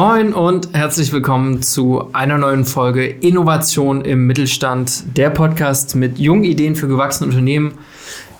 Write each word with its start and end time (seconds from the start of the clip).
Moin 0.00 0.32
und 0.32 0.70
herzlich 0.72 1.12
willkommen 1.12 1.60
zu 1.60 2.06
einer 2.14 2.38
neuen 2.38 2.64
Folge 2.64 3.04
Innovation 3.06 4.00
im 4.00 4.26
Mittelstand, 4.26 5.14
der 5.18 5.28
Podcast 5.28 5.94
mit 5.94 6.18
jungen 6.18 6.44
Ideen 6.44 6.74
für 6.74 6.88
gewachsene 6.88 7.28
Unternehmen. 7.28 7.74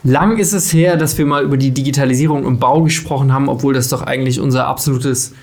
Lang 0.02 0.38
ist 0.38 0.54
es 0.54 0.72
her, 0.72 0.96
dass 0.96 1.18
wir 1.18 1.26
mal 1.26 1.44
über 1.44 1.58
die 1.58 1.70
Digitalisierung 1.72 2.46
im 2.46 2.58
Bau 2.58 2.82
gesprochen 2.84 3.34
haben, 3.34 3.50
obwohl 3.50 3.74
das 3.74 3.90
doch 3.90 4.00
eigentlich 4.00 4.40
unser 4.40 4.68
absolutes 4.68 5.34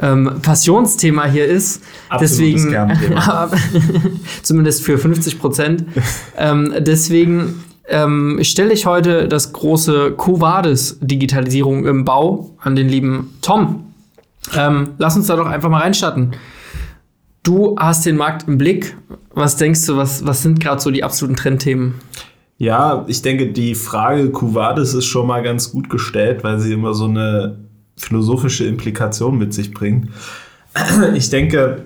ähm, 0.00 0.30
Passionsthema 0.42 1.24
hier 1.24 1.46
ist. 1.46 1.82
Absolutes 2.08 2.66
deswegen, 2.66 2.70
zumindest 4.44 4.84
für 4.84 4.96
50 4.96 5.40
Prozent. 5.40 5.86
ähm, 6.38 6.72
deswegen 6.78 7.64
ähm, 7.88 8.38
stelle 8.42 8.72
ich 8.72 8.86
heute 8.86 9.26
das 9.26 9.52
große 9.52 10.12
Covades 10.12 10.98
Digitalisierung 11.00 11.84
im 11.84 12.04
Bau 12.04 12.54
an 12.60 12.76
den 12.76 12.88
lieben 12.88 13.36
Tom. 13.42 13.86
Ähm, 14.56 14.94
lass 14.98 15.16
uns 15.16 15.26
da 15.26 15.36
doch 15.36 15.46
einfach 15.46 15.70
mal 15.70 15.80
reinstarten. 15.80 16.32
Du 17.42 17.76
hast 17.78 18.06
den 18.06 18.16
Markt 18.16 18.48
im 18.48 18.58
Blick. 18.58 18.96
Was 19.30 19.56
denkst 19.56 19.86
du, 19.86 19.96
was, 19.96 20.26
was 20.26 20.42
sind 20.42 20.60
gerade 20.60 20.80
so 20.80 20.90
die 20.90 21.04
absoluten 21.04 21.36
Trendthemen? 21.36 21.94
Ja, 22.56 23.04
ich 23.08 23.20
denke, 23.20 23.52
die 23.52 23.74
Frage 23.74 24.30
Cuvades 24.30 24.94
ist 24.94 25.06
schon 25.06 25.26
mal 25.26 25.42
ganz 25.42 25.72
gut 25.72 25.90
gestellt, 25.90 26.44
weil 26.44 26.60
sie 26.60 26.72
immer 26.72 26.94
so 26.94 27.06
eine 27.06 27.58
philosophische 27.96 28.64
Implikation 28.64 29.38
mit 29.38 29.52
sich 29.52 29.72
bringt. 29.72 30.08
Ich 31.14 31.30
denke, 31.30 31.84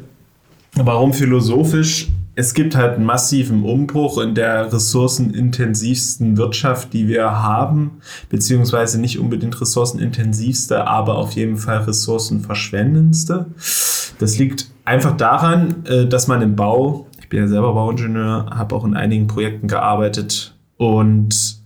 warum 0.74 1.12
philosophisch? 1.12 2.08
Es 2.38 2.54
gibt 2.54 2.76
halt 2.76 2.94
einen 2.94 3.04
massiven 3.04 3.64
Umbruch 3.64 4.18
in 4.18 4.36
der 4.36 4.72
ressourcenintensivsten 4.72 6.36
Wirtschaft, 6.36 6.92
die 6.92 7.08
wir 7.08 7.42
haben, 7.42 8.00
beziehungsweise 8.28 9.00
nicht 9.00 9.18
unbedingt 9.18 9.60
ressourcenintensivste, 9.60 10.86
aber 10.86 11.16
auf 11.16 11.32
jeden 11.32 11.56
Fall 11.56 11.78
ressourcenverschwendendste. 11.78 13.46
Das 14.20 14.38
liegt 14.38 14.70
einfach 14.84 15.16
daran, 15.16 15.84
äh, 15.86 16.06
dass 16.06 16.28
man 16.28 16.40
im 16.40 16.54
Bau, 16.54 17.08
ich 17.20 17.28
bin 17.28 17.40
ja 17.40 17.48
selber 17.48 17.74
Bauingenieur, 17.74 18.46
habe 18.54 18.76
auch 18.76 18.84
in 18.84 18.94
einigen 18.94 19.26
Projekten 19.26 19.66
gearbeitet 19.66 20.54
und 20.76 21.58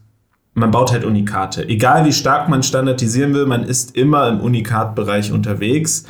man 0.54 0.70
baut 0.70 0.90
halt 0.90 1.04
Unikate. 1.04 1.68
Egal 1.68 2.06
wie 2.06 2.14
stark 2.14 2.48
man 2.48 2.62
standardisieren 2.62 3.34
will, 3.34 3.44
man 3.44 3.62
ist 3.64 3.94
immer 3.94 4.26
im 4.26 4.40
Unikatbereich 4.40 5.32
unterwegs. 5.32 6.06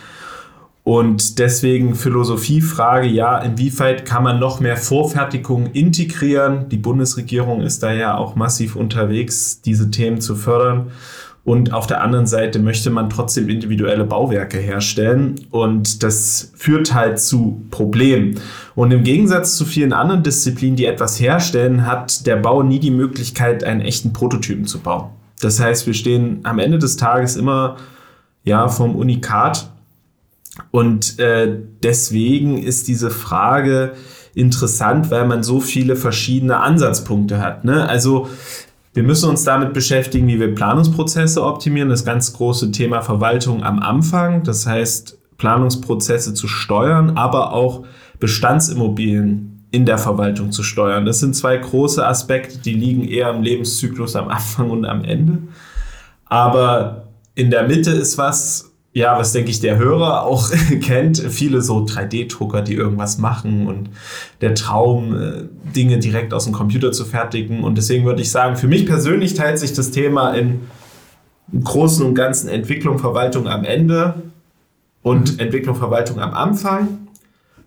Und 0.84 1.38
deswegen 1.38 1.94
Philosophiefrage, 1.94 3.06
ja, 3.06 3.38
inwieweit 3.38 4.04
kann 4.04 4.24
man 4.24 4.40
noch 4.40 4.58
mehr 4.58 4.76
Vorfertigung 4.76 5.66
integrieren? 5.72 6.68
Die 6.70 6.76
Bundesregierung 6.76 7.60
ist 7.60 7.84
da 7.84 7.92
ja 7.92 8.16
auch 8.16 8.34
massiv 8.34 8.74
unterwegs, 8.74 9.60
diese 9.60 9.90
Themen 9.92 10.20
zu 10.20 10.34
fördern. 10.34 10.90
Und 11.44 11.72
auf 11.72 11.86
der 11.88 12.02
anderen 12.02 12.26
Seite 12.26 12.60
möchte 12.60 12.90
man 12.90 13.10
trotzdem 13.10 13.48
individuelle 13.48 14.04
Bauwerke 14.04 14.58
herstellen. 14.58 15.46
Und 15.50 16.02
das 16.02 16.52
führt 16.56 16.94
halt 16.94 17.20
zu 17.20 17.64
Problemen. 17.70 18.40
Und 18.74 18.92
im 18.92 19.04
Gegensatz 19.04 19.56
zu 19.56 19.64
vielen 19.64 19.92
anderen 19.92 20.22
Disziplinen, 20.22 20.76
die 20.76 20.86
etwas 20.86 21.20
herstellen, 21.20 21.86
hat 21.86 22.26
der 22.26 22.36
Bau 22.36 22.62
nie 22.62 22.78
die 22.78 22.92
Möglichkeit, 22.92 23.62
einen 23.64 23.80
echten 23.80 24.12
Prototypen 24.12 24.66
zu 24.66 24.80
bauen. 24.80 25.10
Das 25.40 25.60
heißt, 25.60 25.86
wir 25.86 25.94
stehen 25.94 26.40
am 26.44 26.60
Ende 26.60 26.78
des 26.78 26.96
Tages 26.96 27.36
immer 27.36 27.76
ja, 28.44 28.68
vom 28.68 28.94
Unikat 28.94 29.71
und 30.70 31.18
äh, 31.18 31.58
deswegen 31.82 32.58
ist 32.58 32.88
diese 32.88 33.10
Frage 33.10 33.92
interessant, 34.34 35.10
weil 35.10 35.26
man 35.26 35.42
so 35.42 35.60
viele 35.60 35.96
verschiedene 35.96 36.58
Ansatzpunkte 36.58 37.40
hat. 37.40 37.64
Ne? 37.64 37.88
Also 37.88 38.28
wir 38.94 39.02
müssen 39.02 39.30
uns 39.30 39.44
damit 39.44 39.72
beschäftigen, 39.72 40.26
wie 40.28 40.38
wir 40.38 40.54
Planungsprozesse 40.54 41.42
optimieren. 41.42 41.88
Das 41.88 42.04
ganz 42.04 42.32
große 42.34 42.70
Thema 42.72 43.00
Verwaltung 43.00 43.62
am 43.62 43.78
Anfang. 43.78 44.42
Das 44.42 44.66
heißt, 44.66 45.18
Planungsprozesse 45.38 46.34
zu 46.34 46.46
steuern, 46.46 47.16
aber 47.16 47.52
auch 47.52 47.84
Bestandsimmobilien 48.20 49.64
in 49.70 49.86
der 49.86 49.96
Verwaltung 49.96 50.52
zu 50.52 50.62
steuern. 50.62 51.06
Das 51.06 51.20
sind 51.20 51.34
zwei 51.34 51.56
große 51.56 52.06
Aspekte, 52.06 52.58
die 52.58 52.74
liegen 52.74 53.04
eher 53.04 53.30
im 53.30 53.42
Lebenszyklus 53.42 54.14
am 54.16 54.28
Anfang 54.28 54.70
und 54.70 54.84
am 54.84 55.02
Ende. 55.02 55.38
Aber 56.26 57.08
in 57.34 57.50
der 57.50 57.66
Mitte 57.66 57.90
ist 57.90 58.18
was, 58.18 58.71
ja, 58.94 59.18
was 59.18 59.32
denke 59.32 59.50
ich, 59.50 59.60
der 59.60 59.78
Hörer 59.78 60.24
auch 60.24 60.50
kennt, 60.82 61.18
viele 61.18 61.62
so 61.62 61.78
3D-Drucker, 61.78 62.62
die 62.62 62.74
irgendwas 62.74 63.18
machen 63.18 63.66
und 63.66 63.90
der 64.40 64.54
Traum, 64.54 65.14
äh, 65.14 65.72
Dinge 65.74 65.98
direkt 65.98 66.34
aus 66.34 66.44
dem 66.44 66.52
Computer 66.52 66.92
zu 66.92 67.04
fertigen. 67.04 67.64
Und 67.64 67.78
deswegen 67.78 68.04
würde 68.04 68.20
ich 68.20 68.30
sagen, 68.30 68.56
für 68.56 68.68
mich 68.68 68.86
persönlich 68.86 69.34
teilt 69.34 69.58
sich 69.58 69.72
das 69.72 69.90
Thema 69.90 70.32
in 70.34 70.60
Großen 71.58 72.04
und 72.04 72.14
Ganzen 72.14 72.48
Entwicklung, 72.48 72.98
Verwaltung 72.98 73.48
am 73.48 73.64
Ende 73.64 74.14
und 75.02 75.34
mhm. 75.34 75.38
Entwicklung, 75.40 75.76
Verwaltung 75.76 76.20
am 76.20 76.34
Anfang 76.34 77.01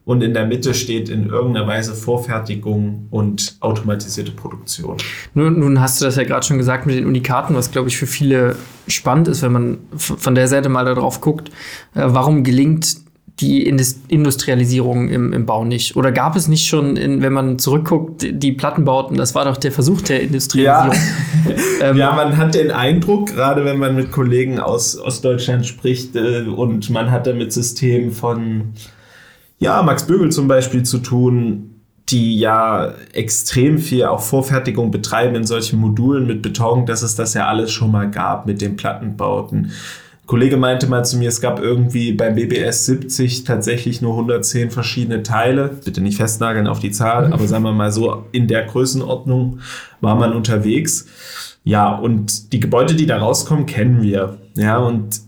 und 0.06 0.22
in 0.22 0.34
der 0.34 0.46
Mitte 0.46 0.74
steht 0.74 1.10
in 1.10 1.28
irgendeiner 1.28 1.68
Weise 1.68 1.96
Vorfertigung 1.96 3.08
und 3.10 3.58
automatisierte 3.60 4.32
Produktion. 4.32 4.98
Nun, 5.34 5.60
nun 5.60 5.82
hast 5.82 6.00
du 6.00 6.06
das 6.06 6.16
ja 6.16 6.24
gerade 6.24 6.46
schon 6.46 6.60
gesagt 6.60 6.86
mit 6.86 6.96
den 6.96 7.08
Unikaten, 7.08 7.56
was 7.56 7.72
glaube 7.72 7.90
ich 7.90 7.98
für 7.98 8.08
viele 8.08 8.56
spannend 8.88 9.28
ist, 9.28 9.42
wenn 9.42 9.52
man 9.52 9.78
von 9.96 10.36
der 10.36 10.48
Seite 10.48 10.70
mal 10.70 10.86
darauf 10.86 11.22
guckt, 11.22 11.50
äh, 11.96 12.04
warum 12.06 12.44
gelingt 12.44 12.98
die 13.40 13.68
Industrialisierung 13.68 15.10
im, 15.10 15.34
im 15.34 15.46
Bau 15.46 15.66
nicht? 15.66 15.98
Oder 15.98 16.14
gab 16.14 16.38
es 16.38 16.48
nicht 16.48 16.68
schon, 16.68 16.96
in, 16.96 17.22
wenn 17.22 17.34
man 17.34 17.60
zurückguckt, 17.60 18.26
die 18.30 18.54
Plattenbauten, 18.54 19.18
das 19.18 19.36
war 19.36 19.44
doch 19.44 19.58
der 19.58 19.74
Versuch 19.74 20.02
der 20.02 20.22
Industrialisierung. 20.22 20.98
Ja, 21.46 21.52
ähm, 21.90 21.98
ja 21.98 22.14
man 22.14 22.38
hat 22.38 22.56
den 22.56 22.72
Eindruck, 22.72 23.34
gerade 23.34 23.66
wenn 23.66 23.78
man 23.78 23.96
mit 23.96 24.12
Kollegen 24.12 24.60
aus 24.60 24.98
Ostdeutschland 24.98 25.66
spricht 25.66 26.16
äh, 26.16 26.44
und 26.44 26.90
man 26.92 27.12
hat 27.12 27.28
damit 27.28 27.52
Systemen 27.52 28.12
von 28.12 28.74
ja, 29.66 29.84
Max 29.84 30.08
Bögel 30.08 30.32
zum 30.32 30.48
Beispiel 30.48 30.84
zu 30.84 31.00
tun, 31.00 31.82
die 32.10 32.38
ja 32.40 32.94
extrem 33.14 33.80
viel 33.80 34.06
auch 34.06 34.22
Vorfertigung 34.22 34.92
betreiben 34.92 35.36
in 35.36 35.46
solchen 35.46 35.80
Modulen 35.80 36.28
mit 36.28 36.42
Beton, 36.42 36.86
dass 36.86 37.02
es 37.02 37.16
das 37.16 37.34
ja 37.34 37.48
alles 37.48 37.72
schon 37.72 37.92
mal 37.92 38.10
gab 38.10 38.46
mit 38.46 38.62
den 38.62 38.76
Plattenbauten. 38.76 39.66
Ein 39.66 40.28
Kollege 40.28 40.58
meinte 40.58 40.88
mal 40.88 41.04
zu 41.04 41.18
mir, 41.18 41.30
es 41.30 41.42
gab 41.42 41.60
irgendwie 41.60 42.12
beim 42.12 42.36
BBS 42.36 42.86
70 42.86 43.44
tatsächlich 43.44 44.02
nur 44.02 44.14
110 44.14 44.70
verschiedene 44.70 45.24
Teile. 45.24 45.72
Bitte 45.84 46.02
nicht 46.02 46.18
festnageln 46.18 46.68
auf 46.68 46.80
die 46.80 46.92
Zahl, 46.92 47.34
aber 47.34 47.48
sagen 47.48 47.64
wir 47.64 47.74
mal 47.74 47.92
so, 47.92 48.26
in 48.32 48.48
der 48.48 48.66
Größenordnung 48.66 49.60
war 50.02 50.16
man 50.16 50.34
unterwegs. 50.34 51.08
Ja, 51.64 51.96
und 51.96 52.54
die 52.54 52.60
Gebäude, 52.60 52.94
die 52.94 53.08
da 53.08 53.18
rauskommen, 53.18 53.66
kennen 53.66 54.04
wir. 54.04 54.38
Ja, 54.56 54.78
und 54.78 55.22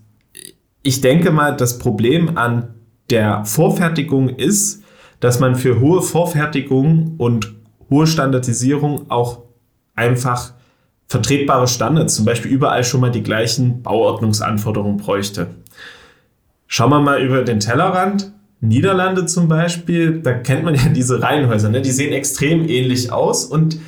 ich 0.84 1.02
denke 1.02 1.32
mal, 1.32 1.58
das 1.58 1.80
Problem 1.80 2.38
an 2.38 2.76
der 3.10 3.46
Vorfertigung 3.46 4.30
ist, 4.30 4.84
dass 5.20 5.40
man 5.40 5.56
für 5.56 5.80
hohe 5.80 6.02
Vorfertigung 6.02 7.16
und 7.18 7.56
hohe 7.90 8.08
Standardisierung 8.08 9.10
auch 9.10 9.44
einfach 9.96 10.54
vertretbare 11.08 11.68
Standards, 11.68 12.16
zum 12.16 12.26
Beispiel 12.26 12.52
überall 12.52 12.84
schon 12.84 13.02
mal 13.02 13.12
die 13.12 13.24
gleichen 13.24 13.82
Bauordnungsanforderungen 13.82 14.98
bräuchte. 14.98 15.48
Schauen 16.68 16.92
wir 16.92 17.00
mal 17.00 17.22
über 17.22 17.44
den 17.44 17.60
Tellerrand. 17.60 18.34
Niederlande 18.60 19.26
zum 19.26 19.48
Beispiel, 19.48 20.22
da 20.22 20.34
kennt 20.34 20.64
man 20.64 20.76
ja 20.76 20.82
diese 20.96 21.22
Reihenhäuser, 21.22 21.70
ne? 21.70 21.82
die 21.82 21.92
sehen 21.92 22.14
extrem 22.14 22.68
ähnlich 22.68 23.12
aus 23.12 23.46
und 23.46 23.80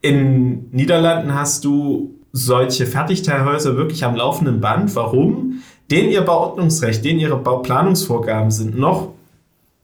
in 0.00 0.70
Niederlanden 0.70 1.34
hast 1.34 1.64
du 1.64 2.14
solche 2.32 2.86
Fertigteilhäuser 2.86 3.76
wirklich 3.76 4.04
am 4.04 4.16
laufenden 4.16 4.60
Band. 4.60 4.94
Warum? 4.96 5.62
Den 5.94 6.10
ihr 6.10 6.22
Bauordnungsrecht, 6.22 7.04
den 7.04 7.20
ihre 7.20 7.36
Bauplanungsvorgaben 7.36 8.50
sind 8.50 8.76
noch 8.76 9.12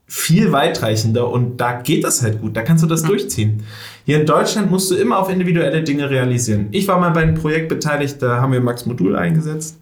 viel 0.09 0.51
weitreichender 0.51 1.31
und 1.31 1.59
da 1.59 1.81
geht 1.81 2.03
das 2.03 2.21
halt 2.21 2.41
gut, 2.41 2.57
da 2.57 2.63
kannst 2.63 2.83
du 2.83 2.89
das 2.89 3.05
durchziehen. 3.05 3.63
Hier 4.05 4.19
in 4.19 4.27
Deutschland 4.27 4.69
musst 4.69 4.91
du 4.91 4.97
immer 4.97 5.21
auf 5.21 5.31
individuelle 5.31 5.85
Dinge 5.85 6.11
realisieren. 6.11 6.67
Ich 6.73 6.89
war 6.89 6.99
mal 6.99 7.11
bei 7.11 7.23
einem 7.23 7.37
Projekt 7.37 7.69
beteiligt, 7.69 8.21
da 8.21 8.41
haben 8.41 8.53
wir 8.53 8.61
Max 8.61 8.87
Modul 8.87 9.15
eingesetzt 9.15 9.79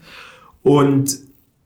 und 0.61 1.17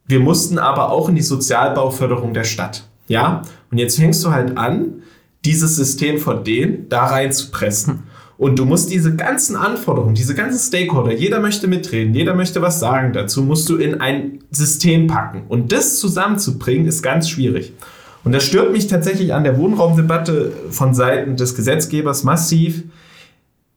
wir 0.06 0.22
mussten 0.22 0.58
aber 0.58 0.94
auch 0.94 1.10
in 1.10 1.16
die 1.16 1.22
Sozialbauförderung 1.22 2.34
der 2.34 2.46
Stadt. 2.46 2.88
Ja, 3.10 3.42
und 3.70 3.80
jetzt 3.80 4.00
fängst 4.00 4.24
du 4.24 4.32
halt 4.32 4.58
an, 4.58 5.04
dieses 5.44 5.76
System 5.76 6.20
von 6.20 6.46
denen 6.46 6.88
da 6.88 7.08
rein 7.08 7.34
zu 7.34 7.52
pressen. 7.52 8.04
Und 8.44 8.60
du 8.60 8.66
musst 8.66 8.92
diese 8.92 9.16
ganzen 9.16 9.56
Anforderungen, 9.56 10.16
diese 10.16 10.36
ganzen 10.36 10.60
Stakeholder, 10.60 11.14
jeder 11.14 11.40
möchte 11.40 11.70
mitreden, 11.70 12.14
jeder 12.14 12.36
möchte 12.36 12.62
was 12.62 12.78
sagen 12.78 13.14
dazu, 13.14 13.42
musst 13.42 13.70
du 13.70 13.78
in 13.78 14.02
ein 14.02 14.40
System 14.52 15.08
packen. 15.08 15.44
Und 15.48 15.72
das 15.72 15.98
zusammenzubringen, 15.98 16.86
ist 16.86 17.02
ganz 17.02 17.30
schwierig. 17.30 17.72
Und 18.26 18.34
das 18.34 18.44
stört 18.44 18.74
mich 18.74 18.88
tatsächlich 18.88 19.34
an 19.34 19.46
der 19.46 19.58
Wohnraumdebatte 19.58 20.52
von 20.72 20.94
Seiten 20.94 21.38
des 21.38 21.56
Gesetzgebers 21.56 22.26
massiv. 22.26 22.84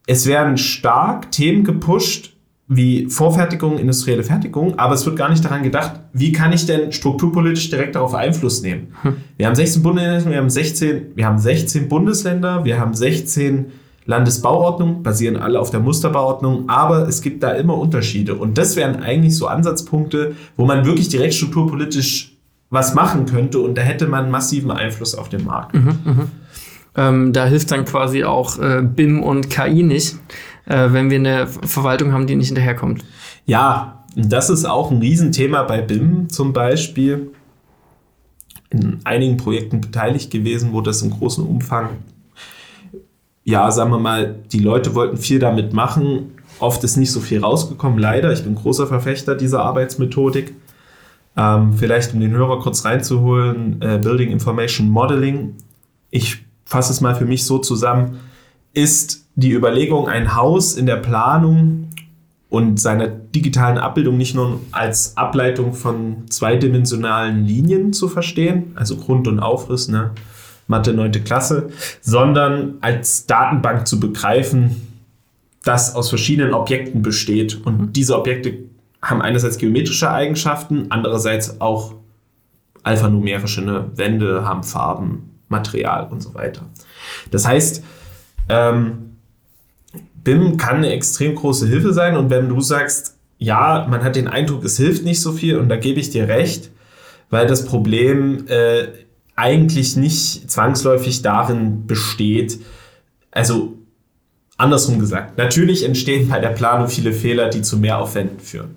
Es 0.05 0.25
werden 0.25 0.57
stark 0.57 1.31
Themen 1.31 1.63
gepusht, 1.63 2.33
wie 2.67 3.05
Vorfertigung, 3.05 3.77
industrielle 3.77 4.25
Fertigung, 4.25 4.77
aber 4.77 4.95
es 4.95 5.05
wird 5.05 5.15
gar 5.15 5.29
nicht 5.29 5.45
daran 5.45 5.63
gedacht, 5.63 6.01
wie 6.11 6.33
kann 6.33 6.51
ich 6.51 6.65
denn 6.65 6.91
strukturpolitisch 6.91 7.69
direkt 7.69 7.95
darauf 7.95 8.13
Einfluss 8.13 8.61
nehmen. 8.61 8.93
Hm. 9.03 9.15
Wir 9.37 9.47
haben 9.47 9.55
16 9.55 9.81
Bundesländer, 9.81 10.29
wir 10.29 10.37
haben 10.39 10.49
16, 10.49 11.01
wir 11.15 11.25
haben 11.25 11.39
16 11.39 11.87
Bundesländer, 11.87 12.65
wir 12.65 12.77
haben 12.77 12.93
16 12.93 13.67
Landesbauordnung, 14.07 15.03
basieren 15.03 15.37
alle 15.37 15.59
auf 15.59 15.69
der 15.69 15.81
Musterbauordnung, 15.81 16.69
aber 16.69 17.07
es 17.07 17.21
gibt 17.21 17.43
da 17.43 17.51
immer 17.51 17.77
Unterschiede. 17.77 18.35
Und 18.35 18.57
das 18.57 18.75
wären 18.77 19.03
eigentlich 19.03 19.35
so 19.35 19.47
Ansatzpunkte, 19.47 20.35
wo 20.55 20.65
man 20.65 20.85
wirklich 20.85 21.09
direkt 21.09 21.33
strukturpolitisch 21.35 22.33
was 22.69 22.95
machen 22.95 23.25
könnte 23.25 23.59
und 23.59 23.77
da 23.77 23.81
hätte 23.81 24.07
man 24.07 24.31
massiven 24.31 24.71
Einfluss 24.71 25.15
auf 25.15 25.29
den 25.29 25.45
Markt. 25.45 25.73
Mhm, 25.73 25.99
mh. 26.03 26.27
ähm, 26.95 27.33
da 27.33 27.45
hilft 27.45 27.71
dann 27.71 27.85
quasi 27.85 28.23
auch 28.23 28.59
äh, 28.59 28.81
BIM 28.81 29.23
und 29.23 29.49
KI 29.49 29.83
nicht, 29.83 30.17
äh, 30.65 30.91
wenn 30.91 31.09
wir 31.09 31.17
eine 31.17 31.47
Verwaltung 31.47 32.11
haben, 32.11 32.27
die 32.27 32.35
nicht 32.35 32.47
hinterherkommt. 32.47 33.05
Ja, 33.45 34.05
das 34.15 34.49
ist 34.49 34.65
auch 34.65 34.91
ein 34.91 34.97
Riesenthema 34.97 35.63
bei 35.63 35.81
BIM 35.81 36.29
zum 36.29 36.51
Beispiel. 36.51 37.31
In 38.69 38.99
einigen 39.05 39.37
Projekten 39.37 39.79
beteiligt 39.79 40.29
gewesen, 40.29 40.73
wo 40.73 40.81
das 40.81 41.01
im 41.01 41.11
großen 41.11 41.45
Umfang, 41.45 41.89
ja, 43.47 43.71
sagen 43.71 43.91
wir 43.91 43.99
mal, 43.99 44.35
die 44.51 44.59
Leute 44.59 44.93
wollten 44.93 45.15
viel 45.15 45.39
damit 45.39 45.71
machen. 45.71 46.33
Oft 46.59 46.83
ist 46.83 46.97
nicht 46.97 47.13
so 47.13 47.21
viel 47.21 47.39
rausgekommen, 47.39 47.97
leider. 47.97 48.33
Ich 48.33 48.43
bin 48.43 48.55
großer 48.55 48.87
Verfechter 48.87 49.35
dieser 49.35 49.61
Arbeitsmethodik. 49.63 50.53
Ähm, 51.37 51.71
vielleicht 51.73 52.13
um 52.13 52.19
den 52.19 52.31
Hörer 52.31 52.59
kurz 52.59 52.83
reinzuholen, 52.83 53.81
äh, 53.81 53.99
Building 53.99 54.31
Information 54.31 54.89
Modeling. 54.89 55.55
Ich 56.11 56.43
fasse 56.65 56.91
es 56.91 56.99
mal 56.99 57.15
für 57.15 57.23
mich 57.23 57.45
so 57.45 57.57
zusammen, 57.57 58.19
ist 58.73 59.25
die 59.35 59.53
Überlegung, 59.53 60.09
ein 60.09 60.35
Haus 60.35 60.75
in 60.75 60.85
der 60.85 60.97
Planung 60.97 61.87
und 62.49 62.81
seiner 62.81 63.07
digitalen 63.07 63.77
Abbildung 63.77 64.17
nicht 64.17 64.35
nur 64.35 64.59
als 64.73 65.15
Ableitung 65.15 65.73
von 65.73 66.29
zweidimensionalen 66.29 67.45
Linien 67.45 67.93
zu 67.93 68.09
verstehen, 68.09 68.73
also 68.75 68.97
Grund- 68.97 69.27
und 69.29 69.39
Aufriss, 69.39 69.87
ne? 69.87 70.11
Mathe 70.67 70.93
9. 70.93 71.23
Klasse, 71.23 71.69
sondern 72.01 72.75
als 72.81 73.25
Datenbank 73.25 73.87
zu 73.87 73.99
begreifen, 73.99 74.87
das 75.63 75.95
aus 75.95 76.09
verschiedenen 76.09 76.53
Objekten 76.53 77.01
besteht. 77.01 77.65
Und 77.65 77.93
diese 77.93 78.17
Objekte 78.17 78.53
haben 79.01 79.21
einerseits 79.21 79.57
geometrische 79.57 80.11
Eigenschaften, 80.11 80.87
andererseits 80.89 81.61
auch 81.61 81.95
alphanumerische 82.83 83.61
ne? 83.61 83.91
Wände, 83.95 84.45
haben 84.45 84.63
Farben, 84.63 85.39
Material 85.49 86.07
und 86.09 86.21
so 86.21 86.33
weiter. 86.33 86.61
Das 87.31 87.47
heißt, 87.47 87.83
ähm, 88.49 89.17
BIM 90.23 90.57
kann 90.57 90.77
eine 90.77 90.91
extrem 90.91 91.35
große 91.35 91.67
Hilfe 91.67 91.93
sein 91.93 92.17
und 92.17 92.29
wenn 92.29 92.49
du 92.49 92.59
sagst, 92.61 93.17
ja, 93.37 93.85
man 93.89 94.03
hat 94.03 94.15
den 94.15 94.27
Eindruck, 94.27 94.63
es 94.63 94.77
hilft 94.77 95.03
nicht 95.03 95.21
so 95.21 95.31
viel 95.31 95.57
und 95.57 95.69
da 95.69 95.77
gebe 95.77 95.99
ich 95.99 96.09
dir 96.09 96.27
recht, 96.27 96.71
weil 97.29 97.47
das 97.47 97.65
Problem 97.65 98.45
äh, 98.47 98.87
eigentlich 99.37 99.95
nicht 99.95 100.51
zwangsläufig 100.51 101.21
darin 101.21 101.87
besteht, 101.87 102.59
also 103.31 103.77
andersrum 104.57 104.99
gesagt, 104.99 105.37
natürlich 105.37 105.85
entstehen 105.85 106.27
bei 106.27 106.39
der 106.39 106.49
Planung 106.49 106.89
viele 106.89 107.13
Fehler, 107.13 107.49
die 107.49 107.61
zu 107.61 107.77
Mehraufwänden 107.77 108.39
führen. 108.39 108.75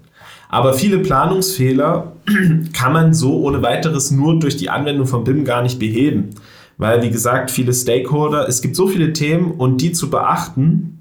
Aber 0.50 0.74
viele 0.74 0.98
Planungsfehler 0.98 2.12
kann 2.72 2.92
man 2.92 3.14
so 3.14 3.40
ohne 3.40 3.62
weiteres 3.62 4.10
nur 4.10 4.38
durch 4.38 4.56
die 4.56 4.68
Anwendung 4.68 5.06
von 5.06 5.24
BIM 5.24 5.44
gar 5.44 5.62
nicht 5.62 5.78
beheben. 5.78 6.30
Weil, 6.76 7.02
wie 7.02 7.10
gesagt, 7.10 7.50
viele 7.50 7.72
Stakeholder, 7.72 8.48
es 8.48 8.60
gibt 8.60 8.76
so 8.76 8.88
viele 8.88 9.12
Themen 9.12 9.52
und 9.52 9.80
die 9.80 9.92
zu 9.92 10.10
beachten, 10.10 11.00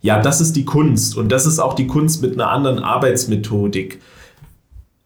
ja, 0.00 0.20
das 0.20 0.40
ist 0.40 0.56
die 0.56 0.64
Kunst 0.64 1.16
und 1.16 1.30
das 1.30 1.46
ist 1.46 1.58
auch 1.58 1.74
die 1.74 1.86
Kunst 1.86 2.22
mit 2.22 2.34
einer 2.34 2.50
anderen 2.50 2.78
Arbeitsmethodik. 2.78 4.00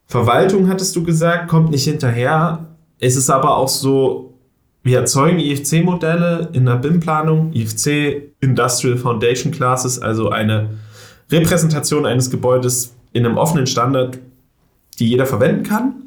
Verwaltung, 0.07 0.69
hattest 0.69 0.95
du 0.95 1.03
gesagt, 1.03 1.49
kommt 1.49 1.71
nicht 1.71 1.85
hinterher. 1.85 2.67
Es 2.99 3.17
ist 3.17 3.31
aber 3.31 3.57
auch 3.57 3.69
so, 3.69 4.35
wir 4.83 5.01
erzeugen 5.01 5.39
IFC-Modelle 5.39 6.51
in 6.53 6.67
der 6.67 6.77
BIM-Planung, 6.77 7.53
IFC 7.53 8.33
Industrial 8.41 8.97
Foundation 8.97 9.53
Classes, 9.53 10.01
also 10.01 10.31
eine 10.31 10.71
Repräsentation 11.31 12.07
eines 12.07 12.31
Gebäudes 12.31 12.95
in 13.13 13.27
einem 13.27 13.37
offenen 13.37 13.67
Standard, 13.67 14.19
die 14.99 15.09
jeder 15.09 15.27
verwenden 15.27 15.63
kann. 15.65 16.03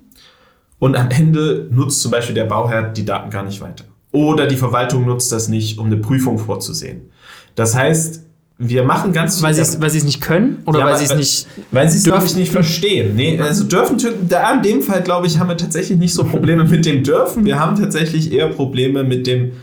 Und 0.80 0.96
am 0.96 1.10
Ende 1.12 1.68
nutzt 1.72 2.02
zum 2.02 2.12
Beispiel 2.12 2.36
der 2.36 2.46
Bauherr 2.46 2.84
die 2.90 3.06
Daten 3.06 3.30
gar 3.30 3.44
nicht 3.44 3.60
weiter. 3.60 3.84
Oder 4.12 4.48
die 4.48 4.56
Verwaltung 4.56 5.06
nutzt 5.06 5.32
das 5.32 5.50
nicht, 5.50 5.78
um 5.78 5.88
eine 5.88 5.98
Prüfung 5.98 6.40
vorzusehen. 6.40 7.12
Das 7.56 7.76
heißt, 7.76 8.26
wir 8.62 8.84
machen 8.84 9.14
ganz 9.14 9.42
weil 9.42 9.54
sie 9.54 9.82
weil 9.82 9.90
sie 9.90 10.00
es 10.00 10.04
nicht 10.04 10.20
können 10.20 10.62
oder 10.66 10.80
ja, 10.80 10.86
weil 10.86 10.98
sie 10.98 11.06
es 11.06 11.16
nicht 11.16 11.48
weil 11.72 11.90
sie 11.90 11.98
es 11.98 12.04
glaube 12.04 12.26
ich 12.26 12.36
nicht 12.36 12.52
verstehen. 12.52 13.16
Nee 13.16 13.40
also 13.40 13.64
dürfen 13.64 13.98
da 14.28 14.54
in 14.54 14.62
dem 14.62 14.82
Fall 14.82 15.02
glaube 15.02 15.28
ich 15.28 15.40
haben 15.40 15.48
wir 15.48 15.56
tatsächlich 15.56 15.98
nicht 15.98 16.14
so 16.14 16.26
Probleme 16.26 16.66
mit 16.66 16.86
dem 16.86 17.04
dürfen. 17.04 17.46
Wir 17.46 17.58
haben 17.58 17.80
tatsächlich 17.80 18.34
eher 18.34 18.50
Probleme 18.50 19.06
mit 19.06 19.28
dem 19.28 19.54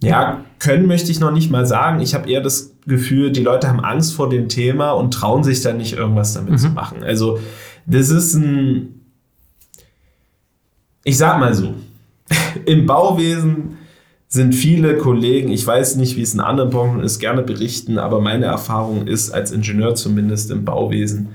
ja 0.00 0.44
können 0.60 0.86
möchte 0.86 1.10
ich 1.10 1.18
noch 1.18 1.32
nicht 1.32 1.50
mal 1.50 1.66
sagen. 1.66 2.00
Ich 2.00 2.14
habe 2.14 2.30
eher 2.30 2.40
das 2.40 2.74
Gefühl 2.86 3.32
die 3.32 3.42
Leute 3.42 3.66
haben 3.66 3.80
Angst 3.80 4.14
vor 4.14 4.28
dem 4.28 4.48
Thema 4.48 4.92
und 4.92 5.12
trauen 5.12 5.42
sich 5.42 5.60
dann 5.62 5.76
nicht 5.76 5.94
irgendwas 5.94 6.34
damit 6.34 6.52
mhm. 6.52 6.58
zu 6.58 6.68
machen. 6.68 7.02
Also 7.02 7.40
das 7.86 8.08
ist 8.08 8.34
ein 8.34 9.00
ich 11.02 11.18
sag 11.18 11.40
mal 11.40 11.54
so 11.54 11.74
im 12.66 12.86
Bauwesen 12.86 13.78
sind 14.28 14.54
viele 14.54 14.98
Kollegen, 14.98 15.50
ich 15.50 15.66
weiß 15.66 15.96
nicht, 15.96 16.16
wie 16.16 16.22
es 16.22 16.34
in 16.34 16.40
anderen 16.40 16.68
Branchen 16.70 17.00
ist, 17.00 17.18
gerne 17.18 17.42
berichten, 17.42 17.98
aber 17.98 18.20
meine 18.20 18.44
Erfahrung 18.44 19.06
ist, 19.06 19.30
als 19.30 19.52
Ingenieur 19.52 19.94
zumindest 19.94 20.50
im 20.50 20.66
Bauwesen, 20.66 21.28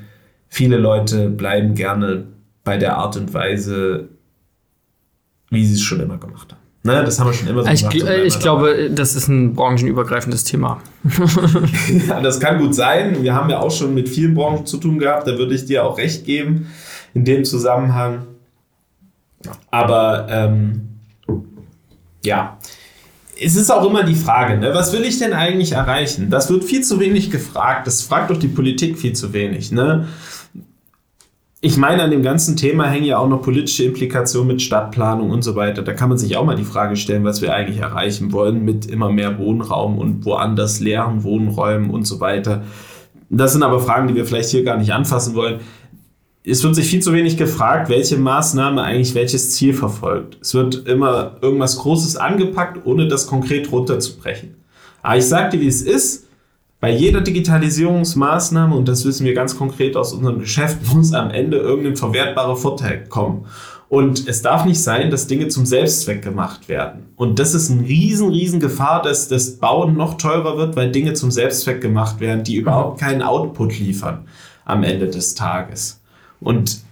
viele 0.47 0.77
Leute 0.77 1.29
bleiben 1.29 1.73
gerne 1.73 2.25
bei 2.63 2.77
der 2.77 2.97
Art 2.97 3.17
und 3.17 3.33
Weise, 3.33 4.09
wie 5.49 5.65
sie 5.65 5.73
es 5.73 5.81
schon 5.81 5.99
immer 5.99 6.17
gemacht 6.17 6.51
haben. 6.51 6.61
Ne, 6.85 7.01
das 7.03 7.17
haben 7.17 7.27
wir 7.27 7.33
schon 7.33 7.47
immer 7.47 7.63
so 7.63 7.69
ich, 7.71 7.89
gemacht. 7.89 7.95
Ich, 7.95 8.35
ich 8.35 8.39
glaube, 8.39 8.91
das 8.91 9.15
ist 9.15 9.29
ein 9.29 9.55
branchenübergreifendes 9.55 10.43
Thema. 10.43 10.81
ja, 12.07 12.19
das 12.19 12.41
kann 12.41 12.59
gut 12.59 12.75
sein. 12.75 13.23
Wir 13.23 13.33
haben 13.33 13.49
ja 13.49 13.59
auch 13.59 13.71
schon 13.71 13.93
mit 13.93 14.09
vielen 14.09 14.35
Branchen 14.35 14.65
zu 14.65 14.77
tun 14.77 14.99
gehabt. 14.99 15.25
Da 15.25 15.37
würde 15.37 15.55
ich 15.55 15.65
dir 15.65 15.85
auch 15.85 15.97
recht 15.97 16.25
geben 16.25 16.67
in 17.13 17.23
dem 17.23 17.45
Zusammenhang. 17.45 18.27
Aber 19.71 20.27
ähm, 20.29 20.89
ja, 22.23 22.57
es 23.43 23.55
ist 23.55 23.71
auch 23.71 23.87
immer 23.87 24.03
die 24.03 24.15
Frage, 24.15 24.57
ne? 24.57 24.73
was 24.73 24.93
will 24.93 25.03
ich 25.03 25.19
denn 25.19 25.33
eigentlich 25.33 25.73
erreichen? 25.73 26.29
Das 26.29 26.49
wird 26.49 26.63
viel 26.63 26.81
zu 26.81 26.99
wenig 26.99 27.29
gefragt. 27.29 27.87
Das 27.87 28.01
fragt 28.01 28.29
doch 28.29 28.37
die 28.37 28.47
Politik 28.47 28.97
viel 28.97 29.13
zu 29.13 29.33
wenig. 29.33 29.71
Ne? 29.71 30.07
Ich 31.61 31.77
meine, 31.77 32.03
an 32.03 32.11
dem 32.11 32.23
ganzen 32.23 32.57
Thema 32.57 32.87
hängen 32.87 33.05
ja 33.05 33.17
auch 33.17 33.27
noch 33.27 33.41
politische 33.41 33.85
Implikationen 33.85 34.47
mit 34.47 34.61
Stadtplanung 34.61 35.29
und 35.29 35.43
so 35.43 35.55
weiter. 35.55 35.81
Da 35.81 35.93
kann 35.93 36.09
man 36.09 36.17
sich 36.17 36.35
auch 36.35 36.45
mal 36.45 36.55
die 36.55 36.63
Frage 36.63 36.95
stellen, 36.95 37.23
was 37.23 37.41
wir 37.41 37.53
eigentlich 37.53 37.79
erreichen 37.79 38.31
wollen 38.31 38.65
mit 38.65 38.85
immer 38.85 39.11
mehr 39.11 39.37
Wohnraum 39.39 39.97
und 39.97 40.25
woanders 40.25 40.79
leeren 40.79 41.23
Wohnräumen 41.23 41.89
und 41.89 42.05
so 42.05 42.19
weiter. 42.19 42.63
Das 43.29 43.53
sind 43.53 43.63
aber 43.63 43.79
Fragen, 43.79 44.07
die 44.07 44.15
wir 44.15 44.25
vielleicht 44.25 44.49
hier 44.49 44.63
gar 44.63 44.77
nicht 44.77 44.93
anfassen 44.93 45.35
wollen 45.35 45.59
es 46.45 46.63
wird 46.63 46.75
sich 46.75 46.87
viel 46.87 47.01
zu 47.01 47.13
wenig 47.13 47.37
gefragt, 47.37 47.89
welche 47.89 48.17
Maßnahme 48.17 48.81
eigentlich 48.81 49.15
welches 49.15 49.51
Ziel 49.51 49.73
verfolgt. 49.73 50.37
Es 50.41 50.53
wird 50.53 50.87
immer 50.87 51.37
irgendwas 51.41 51.77
Großes 51.77 52.17
angepackt, 52.17 52.85
ohne 52.85 53.07
das 53.07 53.27
konkret 53.27 53.71
runterzubrechen. 53.71 54.55
Aber 55.01 55.17
ich 55.17 55.29
dir, 55.29 55.61
wie 55.61 55.67
es 55.67 55.81
ist. 55.81 56.27
Bei 56.81 56.91
jeder 56.91 57.21
Digitalisierungsmaßnahme, 57.21 58.75
und 58.75 58.89
das 58.89 59.05
wissen 59.05 59.25
wir 59.25 59.33
ganz 59.33 59.57
konkret 59.57 59.95
aus 59.95 60.11
unserem 60.11 60.39
Geschäft, 60.39 60.79
muss 60.93 61.13
am 61.13 61.31
Ende 61.31 61.57
irgendein 61.57 61.95
verwertbarer 61.95 62.57
Vorteil 62.57 63.05
kommen. 63.07 63.45
Und 63.87 64.27
es 64.27 64.41
darf 64.41 64.65
nicht 64.65 64.81
sein, 64.81 65.11
dass 65.11 65.27
Dinge 65.27 65.47
zum 65.47 65.65
Selbstzweck 65.65 66.21
gemacht 66.21 66.67
werden. 66.67 67.05
Und 67.15 67.39
das 67.39 67.53
ist 67.53 67.71
eine 67.71 67.87
riesen, 67.87 68.29
riesen 68.29 68.59
Gefahr, 68.59 69.01
dass 69.01 69.29
das 69.29 69.57
Bauen 69.57 69.95
noch 69.95 70.17
teurer 70.17 70.57
wird, 70.57 70.75
weil 70.75 70.91
Dinge 70.91 71.13
zum 71.13 71.31
Selbstzweck 71.31 71.79
gemacht 71.79 72.19
werden, 72.19 72.43
die 72.43 72.55
überhaupt 72.55 72.99
keinen 72.99 73.21
Output 73.21 73.79
liefern 73.79 74.25
am 74.65 74.83
Ende 74.83 75.07
des 75.07 75.35
Tages. 75.35 76.02
Und 76.43 76.83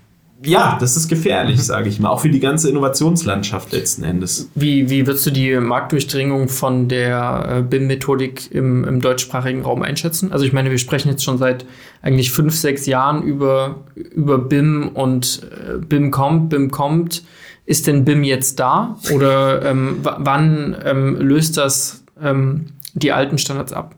ja, 0.44 0.78
das 0.80 0.98
ist 0.98 1.08
gefährlich, 1.08 1.58
mhm. 1.58 1.62
sage 1.62 1.90
ich 1.90 2.00
mal, 2.00 2.10
auch 2.10 2.22
für 2.22 2.30
die 2.30 2.40
ganze 2.40 2.70
Innovationslandschaft 2.70 3.72
letzten 3.72 4.04
Endes. 4.04 4.50
Wie, 4.56 4.90
wie 4.90 5.06
würdest 5.06 5.26
du 5.28 5.32
die 5.32 5.56
Marktdurchdringung 5.60 6.48
von 6.48 6.88
der 6.88 7.58
äh, 7.58 7.62
BIM-Methodik 7.62 8.52
im, 8.52 8.84
im 8.84 9.02
deutschsprachigen 9.02 9.62
Raum 9.62 9.84
einschätzen? 9.84 10.32
Also 10.32 10.46
ich 10.46 10.54
meine, 10.54 10.72
wir 10.72 10.80
sprechen 10.80 11.10
jetzt 11.10 11.24
schon 11.24 11.38
seit 11.38 11.66
eigentlich 12.02 12.32
fünf, 12.32 12.56
sechs 12.56 12.88
Jahren 12.88 13.22
über, 13.22 13.84
über 13.94 14.40
BIM 14.40 14.90
und 14.94 15.42
äh, 15.44 15.78
BIM 15.78 16.10
kommt, 16.10 16.50
BIM 16.50 16.72
kommt. 16.72 17.24
Ist 17.66 17.86
denn 17.86 18.04
BIM 18.04 18.24
jetzt 18.24 18.60
da? 18.60 18.98
Oder 19.14 19.64
ähm, 19.64 20.00
wann 20.02 20.76
ähm, 20.84 21.18
löst 21.18 21.58
das 21.58 22.04
ähm, 22.22 22.66
die 22.96 23.12
alten 23.12 23.38
Standards 23.38 23.74
ab? 23.74 23.96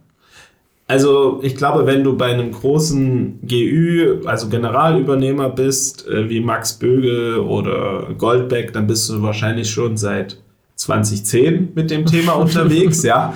Also 0.93 1.39
ich 1.41 1.55
glaube, 1.55 1.87
wenn 1.87 2.03
du 2.03 2.15
bei 2.15 2.27
einem 2.27 2.51
großen 2.51 3.39
GÜ, 3.47 4.21
also 4.25 4.47
Generalübernehmer 4.47 5.49
bist, 5.49 6.07
äh, 6.07 6.29
wie 6.29 6.39
Max 6.39 6.73
Böge 6.73 7.43
oder 7.43 8.09
Goldbeck, 8.15 8.73
dann 8.73 8.85
bist 8.85 9.09
du 9.09 9.23
wahrscheinlich 9.23 9.71
schon 9.71 9.97
seit 9.97 10.37
2010 10.75 11.69
mit 11.73 11.89
dem 11.89 12.05
Thema 12.05 12.33
unterwegs, 12.43 13.01
ja. 13.01 13.33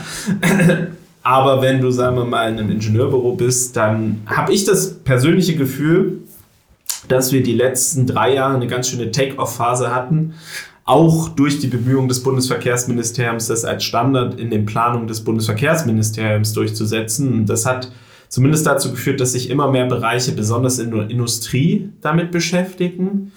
Aber 1.24 1.64
wenn 1.64 1.82
du, 1.82 1.90
sagen 1.90 2.18
wir 2.18 2.26
mal, 2.26 2.52
in 2.52 2.60
einem 2.60 2.70
Ingenieurbüro 2.70 3.36
bist, 3.36 3.76
dann 3.76 4.22
habe 4.28 4.54
ich 4.54 4.64
das 4.66 4.94
persönliche 4.94 5.56
Gefühl, 5.56 6.20
dass 7.08 7.32
wir 7.32 7.42
die 7.42 7.56
letzten 7.56 8.06
drei 8.06 8.36
Jahre 8.36 8.54
eine 8.54 8.68
ganz 8.68 8.90
schöne 8.90 9.10
Take-off-Phase 9.10 9.96
hatten 9.96 10.36
auch 10.88 11.30
durch 11.30 11.60
die 11.60 11.68
Bemühungen 11.68 12.08
des 12.08 12.24
Bundesverkehrsministeriums, 12.24 13.48
das 13.48 13.66
als 13.66 13.84
Standard 13.84 14.40
in 14.40 14.50
den 14.50 14.66
Planungen 14.66 15.08
des 15.08 15.24
Bundesverkehrsministeriums 15.24 16.54
durchzusetzen. 16.54 17.46
Das 17.46 17.66
hat 17.66 17.92
zumindest 18.30 18.66
dazu 18.66 18.92
geführt, 18.92 19.20
dass 19.20 19.34
sich 19.34 19.50
immer 19.50 19.70
mehr 19.70 19.86
Bereiche, 19.86 20.32
besonders 20.32 20.80
in 20.80 20.92
der 20.92 21.10
Industrie, 21.10 21.92
damit 22.02 22.32
beschäftigen. 22.32 23.34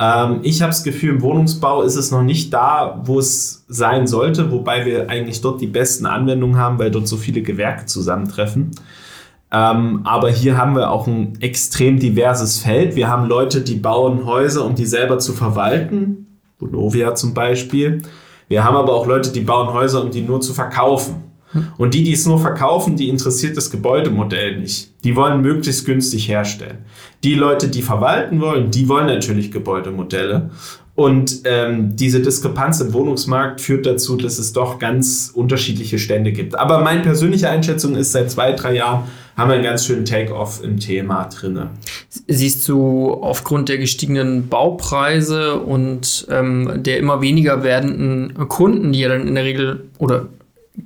Ähm, 0.00 0.40
ich 0.42 0.60
habe 0.60 0.70
das 0.70 0.82
Gefühl, 0.82 1.10
im 1.10 1.22
Wohnungsbau 1.22 1.82
ist 1.82 1.94
es 1.94 2.10
noch 2.10 2.24
nicht 2.24 2.52
da, 2.52 3.00
wo 3.04 3.20
es 3.20 3.64
sein 3.68 4.08
sollte, 4.08 4.50
wobei 4.50 4.84
wir 4.84 5.08
eigentlich 5.08 5.40
dort 5.40 5.60
die 5.60 5.68
besten 5.68 6.04
Anwendungen 6.04 6.56
haben, 6.56 6.80
weil 6.80 6.90
dort 6.90 7.06
so 7.06 7.16
viele 7.16 7.42
Gewerke 7.42 7.86
zusammentreffen. 7.86 8.72
Ähm, 9.52 10.00
aber 10.02 10.30
hier 10.30 10.56
haben 10.56 10.74
wir 10.74 10.90
auch 10.90 11.06
ein 11.06 11.38
extrem 11.40 12.00
diverses 12.00 12.58
Feld. 12.58 12.96
Wir 12.96 13.06
haben 13.06 13.28
Leute, 13.28 13.60
die 13.60 13.76
bauen 13.76 14.26
Häuser, 14.26 14.64
um 14.64 14.74
die 14.74 14.86
selber 14.86 15.20
zu 15.20 15.32
verwalten. 15.32 16.31
Bonovia 16.62 17.14
zum 17.14 17.34
Beispiel. 17.34 18.02
Wir 18.48 18.64
haben 18.64 18.76
aber 18.76 18.94
auch 18.94 19.06
Leute, 19.06 19.32
die 19.32 19.40
bauen 19.40 19.72
Häuser, 19.72 20.02
um 20.02 20.10
die 20.10 20.22
nur 20.22 20.40
zu 20.40 20.54
verkaufen. 20.54 21.24
Und 21.76 21.92
die, 21.92 22.02
die 22.02 22.12
es 22.12 22.24
nur 22.24 22.38
verkaufen, 22.38 22.96
die 22.96 23.10
interessiert 23.10 23.58
das 23.58 23.70
Gebäudemodell 23.70 24.58
nicht. 24.58 24.92
Die 25.04 25.14
wollen 25.16 25.42
möglichst 25.42 25.84
günstig 25.84 26.28
herstellen. 26.28 26.78
Die 27.24 27.34
Leute, 27.34 27.68
die 27.68 27.82
verwalten 27.82 28.40
wollen, 28.40 28.70
die 28.70 28.88
wollen 28.88 29.06
natürlich 29.06 29.50
Gebäudemodelle. 29.50 30.50
Und 30.94 31.42
ähm, 31.44 31.94
diese 31.96 32.20
Diskrepanz 32.20 32.80
im 32.80 32.92
Wohnungsmarkt 32.92 33.60
führt 33.60 33.84
dazu, 33.84 34.16
dass 34.16 34.38
es 34.38 34.52
doch 34.52 34.78
ganz 34.78 35.30
unterschiedliche 35.34 35.98
Stände 35.98 36.32
gibt. 36.32 36.58
Aber 36.58 36.80
meine 36.80 37.02
persönliche 37.02 37.48
Einschätzung 37.48 37.96
ist, 37.96 38.12
seit 38.12 38.30
zwei, 38.30 38.52
drei 38.52 38.76
Jahren 38.76 39.04
haben 39.36 39.48
wir 39.48 39.54
einen 39.54 39.64
ganz 39.64 39.86
schönen 39.86 40.04
Take-off 40.04 40.62
im 40.62 40.78
Thema 40.78 41.24
drin. 41.24 41.68
Siehst 42.08 42.68
du 42.68 43.12
aufgrund 43.12 43.68
der 43.68 43.78
gestiegenen 43.78 44.48
Baupreise 44.48 45.56
und 45.56 46.26
ähm, 46.30 46.82
der 46.82 46.98
immer 46.98 47.20
weniger 47.20 47.62
werdenden 47.62 48.48
Kunden, 48.48 48.92
die 48.92 49.00
ja 49.00 49.08
dann 49.08 49.26
in 49.26 49.34
der 49.34 49.44
Regel 49.44 49.84
oder 49.98 50.28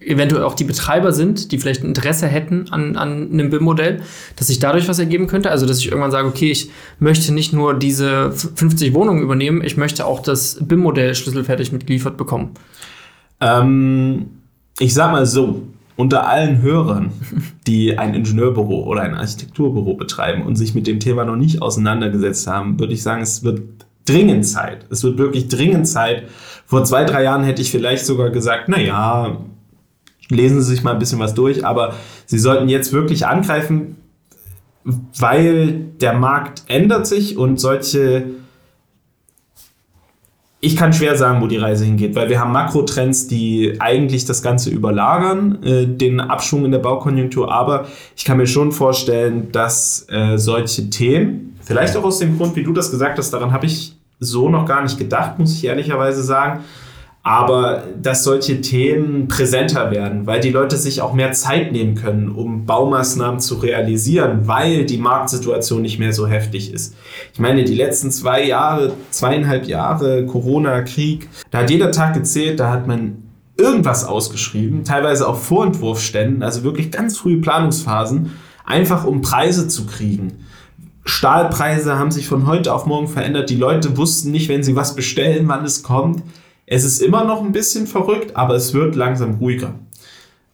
eventuell 0.00 0.42
auch 0.42 0.54
die 0.54 0.64
Betreiber 0.64 1.12
sind, 1.12 1.52
die 1.52 1.58
vielleicht 1.58 1.82
ein 1.82 1.88
Interesse 1.88 2.26
hätten 2.26 2.66
an, 2.70 2.96
an 2.96 3.30
einem 3.32 3.50
BIM-Modell, 3.50 4.02
dass 4.34 4.48
sich 4.48 4.58
dadurch 4.58 4.88
was 4.88 4.98
ergeben 4.98 5.26
könnte? 5.26 5.50
Also, 5.50 5.64
dass 5.66 5.78
ich 5.78 5.86
irgendwann 5.86 6.10
sage, 6.10 6.28
okay, 6.28 6.50
ich 6.50 6.70
möchte 6.98 7.32
nicht 7.32 7.52
nur 7.52 7.74
diese 7.74 8.32
50 8.32 8.94
Wohnungen 8.94 9.22
übernehmen, 9.22 9.62
ich 9.62 9.76
möchte 9.76 10.06
auch 10.06 10.20
das 10.20 10.58
BIM-Modell 10.60 11.14
schlüsselfertig 11.14 11.72
mitgeliefert 11.72 12.16
bekommen. 12.16 12.50
Ähm, 13.40 14.26
ich 14.78 14.92
sag 14.92 15.12
mal 15.12 15.26
so, 15.26 15.62
unter 15.96 16.28
allen 16.28 16.62
Hörern, 16.62 17.10
die 17.66 17.98
ein 17.98 18.14
Ingenieurbüro 18.14 18.84
oder 18.84 19.02
ein 19.02 19.14
Architekturbüro 19.14 19.94
betreiben 19.94 20.42
und 20.42 20.56
sich 20.56 20.74
mit 20.74 20.86
dem 20.86 21.00
Thema 21.00 21.24
noch 21.24 21.36
nicht 21.36 21.62
auseinandergesetzt 21.62 22.46
haben, 22.46 22.78
würde 22.78 22.92
ich 22.92 23.02
sagen, 23.02 23.22
es 23.22 23.42
wird 23.42 23.62
dringend 24.04 24.46
Zeit. 24.46 24.86
Es 24.90 25.02
wird 25.02 25.18
wirklich 25.18 25.48
dringend 25.48 25.88
Zeit. 25.88 26.24
Vor 26.66 26.84
zwei, 26.84 27.04
drei 27.04 27.24
Jahren 27.24 27.44
hätte 27.44 27.62
ich 27.62 27.70
vielleicht 27.70 28.06
sogar 28.06 28.30
gesagt, 28.30 28.68
na 28.68 28.80
ja, 28.80 29.38
lesen 30.28 30.60
Sie 30.62 30.74
sich 30.74 30.82
mal 30.82 30.92
ein 30.92 30.98
bisschen 30.98 31.18
was 31.18 31.34
durch, 31.34 31.64
aber 31.64 31.94
Sie 32.26 32.38
sollten 32.38 32.68
jetzt 32.68 32.92
wirklich 32.92 33.26
angreifen, 33.26 33.96
weil 34.84 35.86
der 36.00 36.12
Markt 36.12 36.64
ändert 36.68 37.06
sich 37.06 37.36
und 37.36 37.58
solche 37.58 38.26
ich 40.66 40.74
kann 40.74 40.92
schwer 40.92 41.16
sagen, 41.16 41.40
wo 41.40 41.46
die 41.46 41.58
Reise 41.58 41.84
hingeht, 41.84 42.16
weil 42.16 42.28
wir 42.28 42.40
haben 42.40 42.50
Makrotrends, 42.50 43.28
die 43.28 43.76
eigentlich 43.78 44.24
das 44.24 44.42
Ganze 44.42 44.68
überlagern, 44.68 45.62
äh, 45.62 45.86
den 45.86 46.18
Abschwung 46.18 46.64
in 46.64 46.72
der 46.72 46.80
Baukonjunktur. 46.80 47.52
Aber 47.52 47.86
ich 48.16 48.24
kann 48.24 48.36
mir 48.36 48.48
schon 48.48 48.72
vorstellen, 48.72 49.52
dass 49.52 50.06
äh, 50.10 50.36
solche 50.36 50.90
Themen, 50.90 51.56
vielleicht 51.62 51.96
auch 51.96 52.02
aus 52.02 52.18
dem 52.18 52.36
Grund, 52.36 52.56
wie 52.56 52.64
du 52.64 52.72
das 52.72 52.90
gesagt 52.90 53.16
hast, 53.16 53.30
daran 53.30 53.52
habe 53.52 53.66
ich 53.66 53.94
so 54.18 54.48
noch 54.48 54.66
gar 54.66 54.82
nicht 54.82 54.98
gedacht, 54.98 55.38
muss 55.38 55.52
ich 55.52 55.64
ehrlicherweise 55.64 56.24
sagen, 56.24 56.64
aber 57.26 57.82
dass 58.00 58.22
solche 58.22 58.60
Themen 58.60 59.26
präsenter 59.26 59.90
werden, 59.90 60.28
weil 60.28 60.38
die 60.38 60.50
Leute 60.50 60.76
sich 60.76 61.00
auch 61.00 61.12
mehr 61.12 61.32
Zeit 61.32 61.72
nehmen 61.72 61.96
können, 61.96 62.28
um 62.28 62.66
Baumaßnahmen 62.66 63.40
zu 63.40 63.56
realisieren, 63.56 64.46
weil 64.46 64.86
die 64.86 64.98
Marktsituation 64.98 65.82
nicht 65.82 65.98
mehr 65.98 66.12
so 66.12 66.28
heftig 66.28 66.72
ist. 66.72 66.94
Ich 67.32 67.40
meine, 67.40 67.64
die 67.64 67.74
letzten 67.74 68.12
zwei 68.12 68.44
Jahre, 68.44 68.92
zweieinhalb 69.10 69.66
Jahre 69.66 70.24
Corona, 70.24 70.82
Krieg, 70.82 71.28
da 71.50 71.58
hat 71.62 71.70
jeder 71.70 71.90
Tag 71.90 72.14
gezählt, 72.14 72.60
da 72.60 72.70
hat 72.70 72.86
man 72.86 73.24
irgendwas 73.56 74.04
ausgeschrieben, 74.04 74.84
teilweise 74.84 75.28
auch 75.28 75.36
Vorentwurfständen, 75.36 76.44
also 76.44 76.62
wirklich 76.62 76.92
ganz 76.92 77.18
frühe 77.18 77.40
Planungsphasen, 77.40 78.30
einfach 78.64 79.04
um 79.04 79.20
Preise 79.20 79.66
zu 79.66 79.86
kriegen. 79.86 80.44
Stahlpreise 81.04 81.98
haben 81.98 82.12
sich 82.12 82.28
von 82.28 82.46
heute 82.46 82.72
auf 82.72 82.86
morgen 82.86 83.08
verändert. 83.08 83.50
Die 83.50 83.56
Leute 83.56 83.96
wussten 83.96 84.30
nicht, 84.30 84.48
wenn 84.48 84.62
sie 84.62 84.76
was 84.76 84.94
bestellen, 84.94 85.48
wann 85.48 85.64
es 85.64 85.82
kommt. 85.82 86.22
Es 86.66 86.84
ist 86.84 87.00
immer 87.00 87.24
noch 87.24 87.42
ein 87.42 87.52
bisschen 87.52 87.86
verrückt, 87.86 88.36
aber 88.36 88.54
es 88.54 88.74
wird 88.74 88.96
langsam 88.96 89.34
ruhiger. 89.34 89.74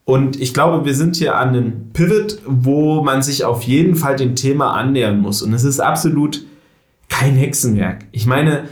Und 0.04 0.40
ich 0.40 0.52
glaube, 0.52 0.85
wir 0.85 0.95
sind 0.95 1.16
hier 1.16 1.37
an 1.37 1.49
einem 1.49 1.92
Pivot, 1.92 2.38
wo 2.45 3.02
man 3.02 3.23
sich 3.23 3.45
auf 3.45 3.62
jeden 3.62 3.95
Fall 3.95 4.16
dem 4.16 4.37
Thema 4.37 4.73
annähern 4.73 5.21
muss. 5.21 5.42
Und 5.42 5.54
es 5.54 5.64
ist 5.64 5.81
absolut 5.81 6.45
kein 7.09 7.35
Hexenwerk. 7.35 8.07
Ich 8.11 8.26
meine, 8.26 8.64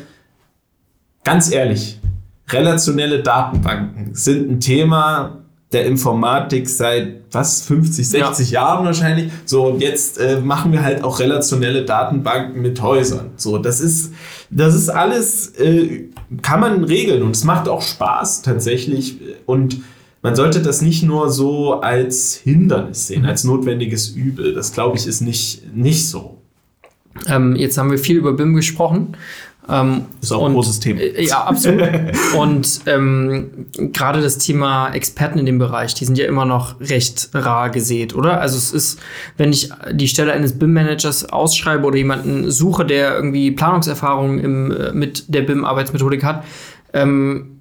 ganz 1.25 1.50
ehrlich, 1.50 2.00
relationelle 2.49 3.23
Datenbanken 3.23 4.14
sind 4.14 4.50
ein 4.50 4.61
Thema 4.61 5.37
der 5.73 5.87
Informatik 5.87 6.68
seit 6.68 7.20
was 7.30 7.62
50, 7.62 8.09
60 8.09 8.50
ja. 8.50 8.61
Jahren 8.61 8.85
wahrscheinlich. 8.85 9.30
So 9.44 9.66
und 9.68 9.80
jetzt 9.80 10.18
äh, 10.18 10.40
machen 10.40 10.73
wir 10.73 10.82
halt 10.82 11.04
auch 11.04 11.20
relationelle 11.20 11.85
Datenbanken 11.85 12.61
mit 12.61 12.82
Häusern. 12.82 13.30
So, 13.37 13.56
das 13.59 13.80
ist 13.80 14.12
das 14.50 14.75
ist 14.75 14.88
alles 14.88 15.50
äh, 15.61 16.09
kann 16.42 16.60
man 16.60 16.84
regeln 16.84 17.22
und 17.22 17.34
es 17.34 17.44
macht 17.44 17.68
auch 17.68 17.82
Spaß 17.82 18.42
tatsächlich. 18.42 19.18
Und 19.46 19.82
man 20.22 20.37
sollte 20.37 20.60
das 20.62 20.82
nicht 20.82 21.02
nur 21.02 21.30
so 21.30 21.80
als 21.80 22.34
Hindernis 22.34 23.06
sehen, 23.06 23.25
als 23.25 23.44
notwendiges 23.44 24.08
Übel. 24.08 24.54
Das 24.54 24.72
glaube 24.72 24.96
ich 24.96 25.06
ist 25.06 25.20
nicht, 25.20 25.75
nicht 25.75 26.08
so. 26.08 26.38
Ähm, 27.26 27.56
jetzt 27.56 27.76
haben 27.78 27.90
wir 27.90 27.99
viel 27.99 28.16
über 28.16 28.32
BIM 28.32 28.54
gesprochen. 28.54 29.16
Ähm, 29.69 30.07
ist 30.21 30.33
auch 30.33 30.40
und, 30.40 30.52
ein 30.52 30.55
großes 30.55 30.81
Thema. 30.81 31.00
Äh, 31.00 31.25
ja, 31.25 31.45
absolut. 31.45 31.88
und 32.37 32.81
ähm, 32.87 33.67
gerade 33.73 34.21
das 34.21 34.38
Thema 34.38 34.93
Experten 34.93 35.38
in 35.38 35.47
dem 35.47 35.59
Bereich, 35.59 35.95
die 35.95 36.05
sind 36.05 36.19
ja 36.19 36.26
immer 36.26 36.45
noch 36.45 36.81
recht 36.81 37.31
rar 37.35 37.71
gesät, 37.71 38.14
oder? 38.14 38.40
Also 38.40 38.57
es 38.57 38.73
ist, 38.73 38.99
wenn 39.37 39.50
ich 39.52 39.71
die 39.93 40.09
Stelle 40.09 40.33
eines 40.33 40.59
BIM-Managers 40.59 41.26
ausschreibe 41.26 41.87
oder 41.87 41.97
jemanden 41.97 42.50
suche, 42.50 42.85
der 42.85 43.14
irgendwie 43.14 43.50
Planungserfahrung 43.52 44.38
im, 44.38 44.73
äh, 44.73 44.93
mit 44.93 45.33
der 45.33 45.43
BIM-Arbeitsmethodik 45.43 46.25
hat, 46.25 46.45
ähm, 46.93 47.61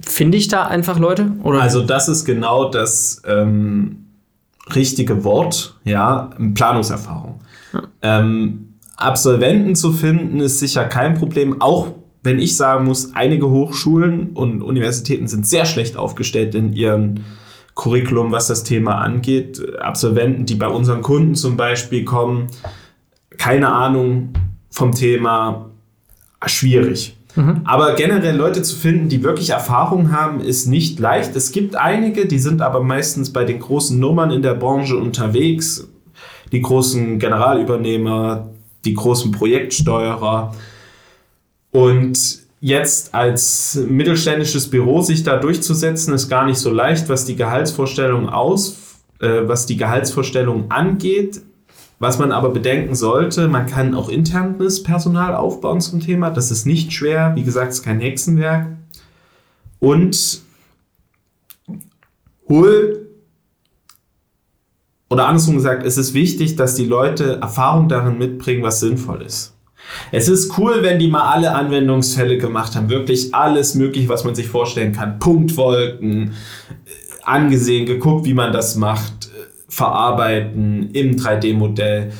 finde 0.00 0.36
ich 0.36 0.48
da 0.48 0.66
einfach 0.66 0.98
Leute? 0.98 1.32
Oder? 1.42 1.62
Also 1.62 1.82
das 1.82 2.08
ist 2.08 2.24
genau 2.24 2.70
das 2.70 3.22
ähm, 3.26 4.06
richtige 4.74 5.24
Wort, 5.24 5.78
ja, 5.84 6.30
Planungserfahrung. 6.54 7.40
Ja. 7.72 7.82
Ähm, 8.02 8.65
Absolventen 8.96 9.74
zu 9.74 9.92
finden, 9.92 10.40
ist 10.40 10.58
sicher 10.58 10.84
kein 10.84 11.14
Problem. 11.14 11.60
Auch 11.60 11.88
wenn 12.22 12.38
ich 12.38 12.56
sagen 12.56 12.86
muss, 12.86 13.14
einige 13.14 13.50
Hochschulen 13.50 14.30
und 14.30 14.62
Universitäten 14.62 15.28
sind 15.28 15.46
sehr 15.46 15.64
schlecht 15.64 15.96
aufgestellt 15.96 16.54
in 16.54 16.72
ihrem 16.72 17.24
Curriculum, 17.76 18.32
was 18.32 18.48
das 18.48 18.64
Thema 18.64 18.96
angeht. 18.96 19.62
Absolventen, 19.78 20.46
die 20.46 20.56
bei 20.56 20.66
unseren 20.66 21.02
Kunden 21.02 21.34
zum 21.34 21.56
Beispiel 21.56 22.04
kommen, 22.04 22.48
keine 23.36 23.70
Ahnung 23.70 24.32
vom 24.70 24.92
Thema, 24.92 25.70
schwierig. 26.46 27.16
Mhm. 27.36 27.60
Aber 27.64 27.94
generell 27.94 28.34
Leute 28.34 28.62
zu 28.62 28.74
finden, 28.74 29.08
die 29.08 29.22
wirklich 29.22 29.50
Erfahrung 29.50 30.10
haben, 30.10 30.40
ist 30.40 30.66
nicht 30.66 30.98
leicht. 30.98 31.36
Es 31.36 31.52
gibt 31.52 31.76
einige, 31.76 32.26
die 32.26 32.38
sind 32.38 32.62
aber 32.62 32.82
meistens 32.82 33.32
bei 33.32 33.44
den 33.44 33.60
großen 33.60 34.00
Nummern 34.00 34.30
in 34.30 34.42
der 34.42 34.54
Branche 34.54 34.96
unterwegs. 34.96 35.86
Die 36.50 36.62
großen 36.62 37.18
Generalübernehmer, 37.18 38.50
die 38.86 38.94
großen 38.94 39.32
Projektsteuerer. 39.32 40.54
Und 41.72 42.38
jetzt 42.60 43.14
als 43.14 43.78
mittelständisches 43.88 44.70
Büro 44.70 45.02
sich 45.02 45.22
da 45.22 45.36
durchzusetzen, 45.36 46.14
ist 46.14 46.28
gar 46.28 46.46
nicht 46.46 46.58
so 46.58 46.70
leicht, 46.70 47.08
was 47.08 47.24
die 47.24 47.36
Gehaltsvorstellung 47.36 48.28
aus, 48.28 48.96
äh, 49.20 49.42
was 49.46 49.66
die 49.66 49.76
Gehaltsvorstellung 49.76 50.70
angeht. 50.70 51.42
Was 51.98 52.18
man 52.18 52.30
aber 52.30 52.50
bedenken 52.50 52.94
sollte, 52.94 53.48
man 53.48 53.66
kann 53.66 53.94
auch 53.94 54.10
internes 54.10 54.82
Personal 54.82 55.34
aufbauen 55.34 55.80
zum 55.80 56.00
Thema. 56.00 56.28
Das 56.28 56.50
ist 56.50 56.66
nicht 56.66 56.92
schwer. 56.92 57.32
Wie 57.36 57.42
gesagt, 57.42 57.72
es 57.72 57.78
ist 57.78 57.84
kein 57.84 58.00
Hexenwerk. 58.00 58.66
Und 59.80 60.42
hol 62.48 63.05
oder 65.08 65.28
andersrum 65.28 65.56
gesagt, 65.56 65.86
es 65.86 65.98
ist 65.98 66.14
wichtig, 66.14 66.56
dass 66.56 66.74
die 66.74 66.84
Leute 66.84 67.38
Erfahrung 67.40 67.88
darin 67.88 68.18
mitbringen, 68.18 68.62
was 68.62 68.80
sinnvoll 68.80 69.22
ist. 69.22 69.54
Es 70.10 70.28
ist 70.28 70.58
cool, 70.58 70.82
wenn 70.82 70.98
die 70.98 71.08
mal 71.08 71.30
alle 71.30 71.54
Anwendungsfälle 71.54 72.38
gemacht 72.38 72.74
haben, 72.74 72.88
wirklich 72.88 73.34
alles 73.34 73.74
mögliche, 73.74 74.08
was 74.08 74.24
man 74.24 74.34
sich 74.34 74.48
vorstellen 74.48 74.92
kann. 74.92 75.20
Punktwolken, 75.20 76.30
äh, 76.30 76.30
angesehen, 77.22 77.86
geguckt, 77.86 78.24
wie 78.24 78.34
man 78.34 78.52
das 78.52 78.74
macht, 78.74 79.26
äh, 79.26 79.46
verarbeiten 79.68 80.90
im 80.92 81.16
3D-Modell 81.16 82.12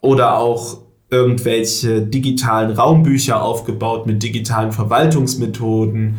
oder 0.00 0.36
auch 0.38 0.78
irgendwelche 1.10 2.00
digitalen 2.02 2.70
Raumbücher 2.70 3.42
aufgebaut 3.42 4.06
mit 4.06 4.22
digitalen 4.22 4.72
Verwaltungsmethoden 4.72 6.18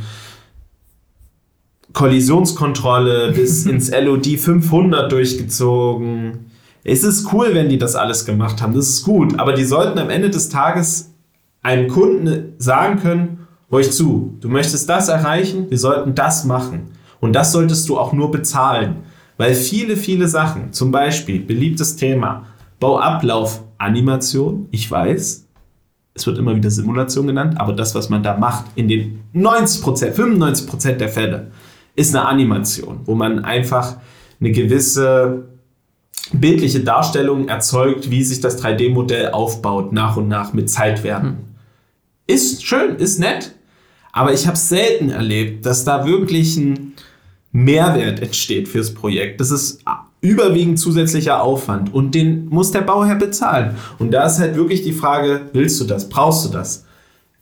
Kollisionskontrolle 1.94 3.32
bis 3.32 3.66
ins 3.68 3.92
LOD 3.92 4.38
500 4.38 5.12
durchgezogen. 5.12 6.52
Es 6.84 7.04
ist 7.04 7.32
cool, 7.32 7.50
wenn 7.54 7.70
die 7.70 7.78
das 7.78 7.96
alles 7.96 8.26
gemacht 8.26 8.62
haben, 8.62 8.74
das 8.74 8.90
ist 8.90 9.04
gut, 9.04 9.40
aber 9.40 9.54
die 9.54 9.64
sollten 9.64 9.98
am 10.00 10.10
Ende 10.10 10.30
des 10.30 10.50
Tages 10.50 11.12
einem 11.62 11.88
Kunden 11.88 12.54
sagen 12.58 13.00
können, 13.00 13.48
euch 13.72 13.92
zu, 13.92 14.38
du 14.42 14.50
möchtest 14.50 14.90
das 14.90 15.08
erreichen, 15.08 15.70
wir 15.70 15.80
sollten 15.80 16.14
das 16.14 16.46
machen. 16.46 16.92
Und 17.22 17.34
das 17.34 17.54
solltest 17.54 17.88
du 17.88 17.98
auch 17.98 18.12
nur 18.12 18.32
bezahlen. 18.32 18.98
Weil 19.38 19.56
viele, 19.56 19.96
viele 19.96 20.28
Sachen, 20.28 20.74
zum 20.74 20.92
Beispiel 20.92 21.40
beliebtes 21.40 21.96
Thema, 21.96 22.46
Bauablauf, 22.80 23.64
Animation, 23.78 24.68
ich 24.72 24.92
weiß, 24.92 25.48
es 26.16 26.28
wird 26.28 26.38
immer 26.38 26.56
wieder 26.56 26.70
Simulation 26.70 27.28
genannt, 27.28 27.60
aber 27.60 27.74
das, 27.74 27.96
was 27.96 28.10
man 28.10 28.22
da 28.22 28.38
macht, 28.38 28.66
in 28.76 28.88
den 28.88 29.22
90%, 29.34 30.14
95% 30.14 30.92
der 30.94 31.10
Fälle, 31.10 31.52
ist 31.96 32.16
eine 32.16 32.28
Animation, 32.28 33.02
wo 33.06 33.16
man 33.16 33.44
einfach 33.44 33.98
eine 34.40 34.52
gewisse 34.52 35.50
bildliche 36.32 36.80
Darstellung 36.80 37.48
erzeugt, 37.48 38.10
wie 38.10 38.24
sich 38.24 38.42
das 38.42 38.64
3D-Modell 38.64 39.32
aufbaut, 39.32 39.92
nach 39.92 40.18
und 40.18 40.28
nach 40.28 40.54
mit 40.54 40.70
Zeitwerten. 40.70 41.30
Hm. 41.30 41.38
Ist 42.26 42.66
schön, 42.66 42.96
ist 42.96 43.20
nett, 43.20 43.54
aber 44.12 44.34
ich 44.34 44.48
habe 44.48 44.58
selten 44.58 45.10
erlebt, 45.10 45.66
dass 45.66 45.84
da 45.84 46.06
wirklich 46.06 46.56
ein 46.58 46.94
Mehrwert 47.52 48.22
entsteht 48.22 48.68
fürs 48.68 48.94
Projekt. 48.94 49.42
Das 49.42 49.52
ist 49.52 49.84
überwiegend 50.22 50.80
zusätzlicher 50.80 51.42
Aufwand 51.42 51.94
und 51.94 52.16
den 52.16 52.48
muss 52.48 52.72
der 52.72 52.82
Bauherr 52.82 53.16
bezahlen. 53.16 53.76
Und 54.00 54.12
da 54.12 54.26
ist 54.26 54.40
halt 54.40 54.56
wirklich 54.56 54.82
die 54.82 54.94
Frage, 54.94 55.50
willst 55.52 55.80
du 55.82 55.84
das, 55.84 56.08
brauchst 56.08 56.46
du 56.46 56.50
das? 56.50 56.86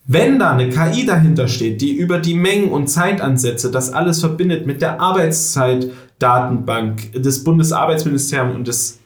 Wenn 0.05 0.39
da 0.39 0.51
eine 0.51 0.69
KI 0.69 1.05
dahinter 1.05 1.47
steht, 1.47 1.79
die 1.81 1.93
über 1.93 2.17
die 2.19 2.33
Mengen 2.33 2.71
und 2.71 2.87
Zeitansätze 2.87 3.69
das 3.71 3.93
alles 3.93 4.19
verbindet 4.19 4.65
mit 4.65 4.81
der 4.81 4.99
Arbeitszeitdatenbank 4.99 7.13
des 7.13 7.43
Bundesarbeitsministeriums 7.43 8.55
und 8.55 8.67
des 8.67 8.97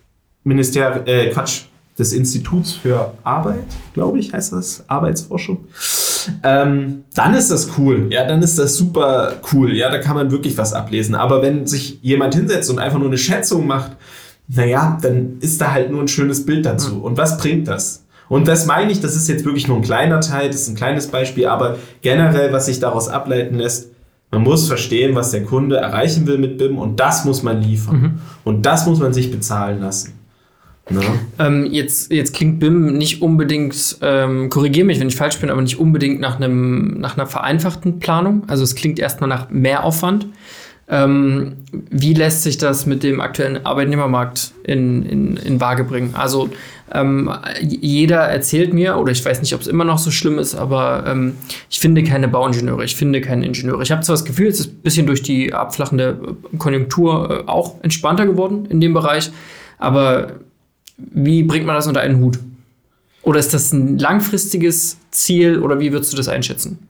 Minister 0.44 1.06
äh, 1.08 1.30
Quatsch, 1.32 1.66
des 1.98 2.14
Instituts 2.14 2.74
für 2.74 3.14
Arbeit, 3.24 3.66
glaube 3.94 4.20
ich, 4.20 4.34
heißt 4.34 4.54
das, 4.54 4.84
Arbeitsforschung, 4.88 5.66
ähm, 6.44 7.04
dann 7.14 7.34
ist 7.34 7.52
das 7.52 7.78
cool. 7.78 8.08
Ja, 8.12 8.28
dann 8.28 8.42
ist 8.42 8.60
das 8.60 8.76
super 8.76 9.34
cool. 9.54 9.76
Ja, 9.76 9.90
da 9.90 10.00
kann 10.00 10.16
man 10.16 10.32
wirklich 10.32 10.58
was 10.58 10.74
ablesen. 10.74 11.16
Aber 11.16 11.42
wenn 11.42 11.68
sich 11.68 12.00
jemand 12.02 12.36
hinsetzt 12.36 12.70
und 12.70 12.80
einfach 12.80 13.00
nur 13.00 13.08
eine 13.08 13.18
Schätzung 13.18 13.68
macht, 13.68 13.92
naja, 14.48 14.98
dann 15.02 15.38
ist 15.40 15.62
da 15.62 15.72
halt 15.72 15.92
nur 15.92 16.02
ein 16.02 16.08
schönes 16.08 16.46
Bild 16.46 16.66
dazu. 16.66 17.04
Und 17.04 17.18
was 17.18 17.38
bringt 17.38 17.68
das? 17.68 18.05
Und 18.28 18.48
das 18.48 18.66
meine 18.66 18.92
ich, 18.92 19.02
das 19.02 19.16
ist 19.16 19.28
jetzt 19.28 19.46
wirklich 19.46 19.68
nur 19.68 19.78
ein 19.78 19.84
kleiner 19.84 20.20
Teil, 20.20 20.48
das 20.48 20.62
ist 20.62 20.70
ein 20.70 20.76
kleines 20.76 21.08
Beispiel, 21.08 21.48
aber 21.48 21.78
generell, 22.02 22.52
was 22.52 22.66
sich 22.66 22.80
daraus 22.80 23.08
ableiten 23.08 23.56
lässt, 23.56 23.92
man 24.32 24.44
muss 24.44 24.68
verstehen, 24.68 25.16
was 25.16 25.32
der 25.32 25.44
Kunde 25.44 25.78
erreichen 25.78 26.28
will 26.28 26.38
mit 26.38 26.58
BIM 26.58 26.78
und 26.78 27.00
das 27.00 27.24
muss 27.26 27.44
man 27.44 27.62
liefern. 27.62 28.02
Mhm. 28.02 28.12
Und 28.44 28.66
das 28.66 28.86
muss 28.86 29.00
man 29.00 29.14
sich 29.14 29.32
bezahlen 29.32 29.80
lassen. 29.80 30.14
Ähm, 31.40 31.66
jetzt, 31.72 32.12
jetzt 32.12 32.34
klingt 32.36 32.60
BIM 32.60 32.98
nicht 32.98 33.22
unbedingt, 33.22 33.98
ähm, 34.02 34.50
korrigiere 34.50 34.86
mich, 34.86 35.00
wenn 35.00 35.08
ich 35.08 35.16
falsch 35.16 35.40
bin, 35.40 35.50
aber 35.50 35.62
nicht 35.62 35.80
unbedingt 35.80 36.20
nach, 36.20 36.36
einem, 36.36 37.00
nach 37.00 37.18
einer 37.18 37.26
vereinfachten 37.26 38.00
Planung. 38.00 38.44
Also 38.48 38.64
es 38.64 38.76
klingt 38.76 39.00
erstmal 39.00 39.30
nach 39.30 39.50
Mehraufwand. 39.50 40.28
Ähm, 40.88 41.54
wie 41.72 42.14
lässt 42.14 42.44
sich 42.44 42.60
das 42.60 42.86
mit 42.86 43.02
dem 43.02 43.20
aktuellen 43.20 43.66
Arbeitnehmermarkt 43.66 44.52
in, 44.64 45.04
in, 45.04 45.38
in 45.38 45.60
Waage 45.60 45.84
bringen? 45.84 46.14
Also 46.14 46.52
ähm, 46.92 47.32
jeder 47.62 48.20
erzählt 48.20 48.74
mir, 48.74 48.98
oder 48.98 49.12
ich 49.12 49.26
weiß 49.26 49.42
nicht, 49.42 49.56
ob 49.56 49.62
es 49.62 49.68
immer 49.68 49.86
noch 49.86 49.98
so 49.98 50.12
schlimm 50.12 50.38
ist, 50.38 50.56
aber 50.56 51.04
ähm, 51.08 51.36
ich 51.70 51.80
finde 51.80 52.04
keine 52.04 52.28
Bauingenieure, 52.28 52.84
ich 52.84 52.96
finde 52.96 53.22
keine 53.22 53.46
Ingenieure. 53.46 53.82
Ich 53.82 53.92
habe 53.92 54.02
zwar 54.02 54.14
das 54.14 54.26
Gefühl, 54.26 54.48
es 54.48 54.60
ist 54.60 54.68
ein 54.74 54.82
bisschen 54.82 55.08
durch 55.08 55.24
die 55.24 55.54
abflachende 55.54 56.38
Konjunktur 56.60 57.46
äh, 57.46 57.50
auch 57.50 57.76
entspannter 57.82 58.26
geworden 58.26 58.68
in 58.70 58.82
dem 58.82 58.94
Bereich, 58.94 59.32
aber 59.80 60.34
wie 60.98 61.44
bringt 61.44 61.66
man 61.66 61.76
das 61.76 61.88
unter 61.88 62.02
einen 62.02 62.20
Hut? 62.20 62.40
Oder 63.24 63.40
ist 63.40 63.54
das 63.54 63.74
ein 63.74 63.98
langfristiges 63.98 64.98
Ziel 65.10 65.60
oder 65.60 65.80
wie 65.80 65.92
würdest 65.92 66.14
du 66.14 66.18
das 66.18 66.28
einschätzen? 66.28 66.88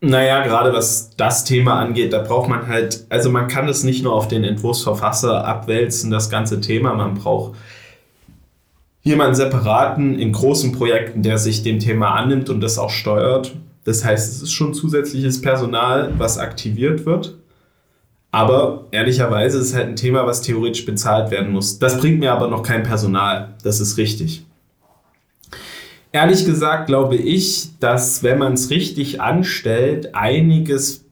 Naja, 0.00 0.44
gerade 0.44 0.72
was 0.72 1.10
das 1.16 1.44
Thema 1.44 1.78
angeht, 1.78 2.12
da 2.12 2.20
braucht 2.20 2.48
man 2.48 2.66
halt, 2.66 3.04
also 3.08 3.30
man 3.30 3.46
kann 3.48 3.68
es 3.68 3.84
nicht 3.84 4.02
nur 4.02 4.12
auf 4.12 4.26
den 4.26 4.42
Entwurfsverfasser 4.42 5.44
abwälzen, 5.44 6.10
das 6.10 6.30
ganze 6.30 6.60
Thema. 6.60 6.94
Man 6.94 7.14
braucht 7.14 7.56
jemanden 9.02 9.34
separaten 9.34 10.18
in 10.18 10.32
großen 10.32 10.72
Projekten, 10.72 11.22
der 11.22 11.38
sich 11.38 11.62
dem 11.62 11.78
Thema 11.78 12.14
annimmt 12.14 12.48
und 12.50 12.60
das 12.60 12.78
auch 12.78 12.90
steuert. 12.90 13.54
Das 13.84 14.04
heißt, 14.04 14.32
es 14.32 14.42
ist 14.42 14.52
schon 14.52 14.74
zusätzliches 14.74 15.40
Personal, 15.40 16.12
was 16.18 16.38
aktiviert 16.38 17.04
wird. 17.04 17.36
Aber 18.30 18.86
ehrlicherweise 18.92 19.58
ist 19.58 19.66
es 19.66 19.74
halt 19.74 19.88
ein 19.88 19.96
Thema, 19.96 20.26
was 20.26 20.40
theoretisch 20.40 20.86
bezahlt 20.86 21.30
werden 21.30 21.52
muss. 21.52 21.78
Das 21.78 21.98
bringt 21.98 22.20
mir 22.20 22.32
aber 22.32 22.48
noch 22.48 22.62
kein 22.62 22.82
Personal. 22.82 23.54
Das 23.62 23.80
ist 23.80 23.98
richtig. 23.98 24.46
Ehrlich 26.12 26.46
gesagt 26.46 26.86
glaube 26.86 27.16
ich, 27.16 27.78
dass 27.80 28.22
wenn 28.22 28.38
man 28.38 28.54
es 28.54 28.70
richtig 28.70 29.20
anstellt, 29.20 30.14
einiges 30.14 31.04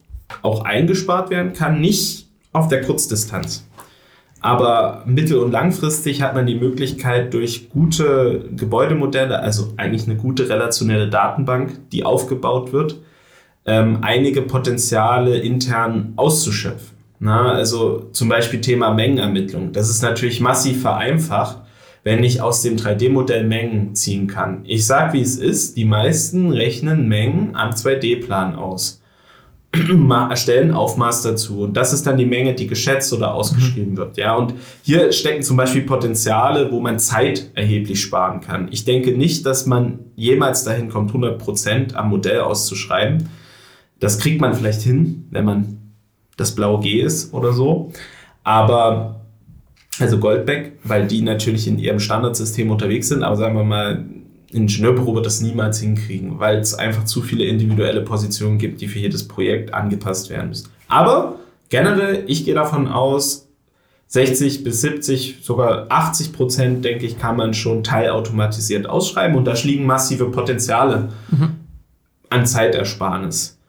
auch 0.43 0.65
eingespart 0.65 1.31
werden 1.31 1.53
kann. 1.53 1.81
Nicht 1.81 2.29
auf 2.53 2.69
der 2.69 2.83
Kurzdistanz. 2.83 3.67
Aber 4.41 5.03
mittel- 5.07 5.39
und 5.39 5.53
langfristig 5.53 6.23
hat 6.23 6.35
man 6.35 6.47
die 6.47 6.55
Möglichkeit, 6.55 7.35
durch 7.35 7.69
gute 7.69 8.47
Gebäudemodelle, 8.57 9.39
also 9.41 9.75
eigentlich 9.77 10.07
eine 10.07 10.17
gute 10.17 10.49
relationelle 10.49 11.11
Datenbank, 11.11 11.91
die 11.91 12.05
aufgebaut 12.05 12.73
wird, 12.73 12.97
ähm, 13.67 13.99
einige 14.01 14.43
Potenziale 14.43 15.39
intern 15.39 16.15
auszuschöpfen. 16.17 16.97
Na, 17.23 17.53
also 17.53 18.09
zum 18.13 18.31
Beispiel 18.31 18.63
Thema 18.63 18.95
Mengenermittlung. 18.95 19.73
Das 19.73 19.91
ist 19.91 20.03
natürlich 20.03 20.41
massiv 20.41 20.81
vereinfacht, 20.81 21.59
wenn 22.03 22.25
ich 22.25 22.41
aus 22.41 22.63
dem 22.63 22.77
3D-Modell 22.77 23.45
Mengen 23.45 23.95
ziehen 23.95 24.27
kann. 24.27 24.63
Ich 24.65 24.87
sage, 24.87 25.13
wie 25.13 25.21
es 25.21 25.37
ist, 25.37 25.77
die 25.77 25.85
meisten 25.85 26.51
rechnen 26.51 27.09
Mengen 27.09 27.55
am 27.55 27.73
2D-Plan 27.73 28.55
aus, 28.55 29.00
erstellen 30.31 30.73
Aufmaß 30.73 31.23
dazu. 31.23 31.61
Und 31.61 31.77
das 31.77 31.93
ist 31.93 32.07
dann 32.07 32.17
die 32.17 32.27
Menge, 32.27 32.55
die 32.55 32.67
geschätzt 32.67 33.13
oder 33.13 33.35
ausgeschrieben 33.35 33.93
mhm. 33.93 33.97
wird. 33.97 34.17
Ja, 34.17 34.35
und 34.35 34.55
hier 34.83 35.13
stecken 35.13 35.43
zum 35.43 35.57
Beispiel 35.57 35.83
Potenziale, 35.83 36.71
wo 36.73 36.81
man 36.81 36.99
Zeit 36.99 37.51
erheblich 37.55 38.01
sparen 38.01 38.41
kann. 38.41 38.69
Ich 38.73 38.85
denke 38.85 39.13
nicht, 39.13 39.47
dass 39.47 39.67
man 39.67 40.01
jemals 40.17 40.65
dahin 40.65 40.89
kommt, 40.89 41.11
100 41.11 41.39
Prozent 41.39 41.95
am 41.95 42.11
Modell 42.11 42.41
auszuschreiben. 42.41 43.29
Das 44.01 44.19
kriegt 44.19 44.41
man 44.41 44.55
vielleicht 44.55 44.83
hin, 44.83 45.27
wenn 45.31 45.45
man 45.45 45.79
das 46.37 46.55
blaue 46.55 46.81
G 46.81 47.01
ist 47.01 47.33
oder 47.33 47.53
so. 47.53 47.93
Aber, 48.43 49.21
also 49.99 50.19
Goldbeck, 50.19 50.79
weil 50.83 51.07
die 51.07 51.23
natürlich 51.23 51.69
in 51.69 51.79
ihrem 51.79 52.01
Standardsystem 52.01 52.71
unterwegs 52.71 53.09
sind, 53.09 53.23
aber 53.23 53.37
sagen 53.37 53.55
wir 53.55 53.65
mal, 53.65 54.05
Ingenieurbüro 54.53 55.15
wird 55.15 55.27
das 55.27 55.41
niemals 55.41 55.81
hinkriegen, 55.81 56.39
weil 56.39 56.59
es 56.59 56.75
einfach 56.75 57.05
zu 57.05 57.23
viele 57.23 57.45
individuelle 57.45 58.03
Positionen 58.03 58.59
gibt, 58.59 58.81
die 58.81 58.89
für 58.89 58.99
jedes 58.99 59.29
Projekt 59.29 59.73
angepasst 59.73 60.31
werden 60.31 60.49
müssen. 60.49 60.69
Aber 60.89 61.37
generell, 61.69 62.25
ich 62.27 62.45
gehe 62.45 62.55
davon 62.55 62.89
aus, 62.89 63.49
60 64.09 64.65
bis 64.65 64.81
70, 64.81 65.39
sogar 65.41 65.87
80 65.89 66.33
Prozent, 66.33 66.85
denke 66.85 67.07
ich, 67.07 67.17
kann 67.17 67.37
man 67.37 67.55
schon 67.55 67.85
teilautomatisiert 67.85 68.89
ausschreiben 68.89 69.37
und 69.37 69.45
da 69.45 69.55
liegen 69.63 69.87
massive 69.87 70.33
Potenziale 70.33 71.11
mhm. 71.31 71.51
an 72.29 72.45
Zeitersparnis. 72.45 73.60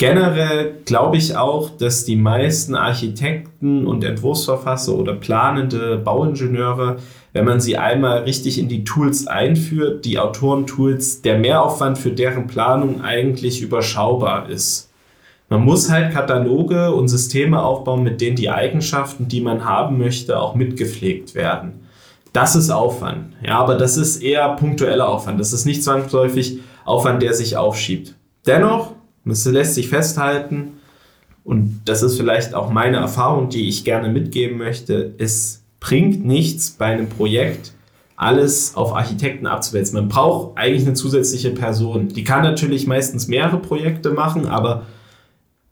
Generell 0.00 0.76
glaube 0.86 1.18
ich 1.18 1.36
auch, 1.36 1.76
dass 1.76 2.06
die 2.06 2.16
meisten 2.16 2.74
Architekten 2.74 3.86
und 3.86 4.02
Entwurfsverfasser 4.02 4.94
oder 4.94 5.12
planende 5.12 5.98
Bauingenieure, 5.98 6.96
wenn 7.34 7.44
man 7.44 7.60
sie 7.60 7.76
einmal 7.76 8.20
richtig 8.20 8.58
in 8.58 8.70
die 8.70 8.84
Tools 8.84 9.26
einführt, 9.26 10.06
die 10.06 10.18
Autorentools, 10.18 11.20
der 11.20 11.38
Mehraufwand 11.38 11.98
für 11.98 12.12
deren 12.12 12.46
Planung 12.46 13.02
eigentlich 13.02 13.60
überschaubar 13.60 14.48
ist. 14.48 14.90
Man 15.50 15.66
muss 15.66 15.90
halt 15.90 16.14
Kataloge 16.14 16.94
und 16.94 17.08
Systeme 17.08 17.62
aufbauen, 17.62 18.02
mit 18.02 18.22
denen 18.22 18.36
die 18.36 18.48
Eigenschaften, 18.48 19.28
die 19.28 19.42
man 19.42 19.66
haben 19.66 19.98
möchte, 19.98 20.40
auch 20.40 20.54
mitgepflegt 20.54 21.34
werden. 21.34 21.86
Das 22.32 22.56
ist 22.56 22.70
Aufwand. 22.70 23.34
Ja, 23.46 23.58
aber 23.58 23.74
das 23.74 23.98
ist 23.98 24.22
eher 24.22 24.48
punktueller 24.56 25.10
Aufwand. 25.10 25.38
Das 25.38 25.52
ist 25.52 25.66
nicht 25.66 25.84
zwangsläufig 25.84 26.60
Aufwand, 26.86 27.20
der 27.20 27.34
sich 27.34 27.58
aufschiebt. 27.58 28.14
Dennoch 28.46 28.89
es 29.24 29.44
lässt 29.44 29.74
sich 29.74 29.88
festhalten, 29.88 30.72
und 31.44 31.80
das 31.86 32.02
ist 32.02 32.16
vielleicht 32.16 32.54
auch 32.54 32.70
meine 32.70 32.98
Erfahrung, 32.98 33.48
die 33.48 33.68
ich 33.68 33.84
gerne 33.84 34.08
mitgeben 34.08 34.58
möchte, 34.58 35.14
es 35.18 35.62
bringt 35.80 36.24
nichts 36.24 36.70
bei 36.70 36.86
einem 36.86 37.08
Projekt, 37.08 37.72
alles 38.16 38.76
auf 38.76 38.94
Architekten 38.94 39.46
abzuwälzen. 39.46 39.98
Man 39.98 40.08
braucht 40.08 40.58
eigentlich 40.58 40.86
eine 40.86 40.94
zusätzliche 40.94 41.50
Person. 41.50 42.08
Die 42.08 42.22
kann 42.22 42.42
natürlich 42.42 42.86
meistens 42.86 43.28
mehrere 43.28 43.58
Projekte 43.58 44.10
machen, 44.10 44.46
aber 44.46 44.86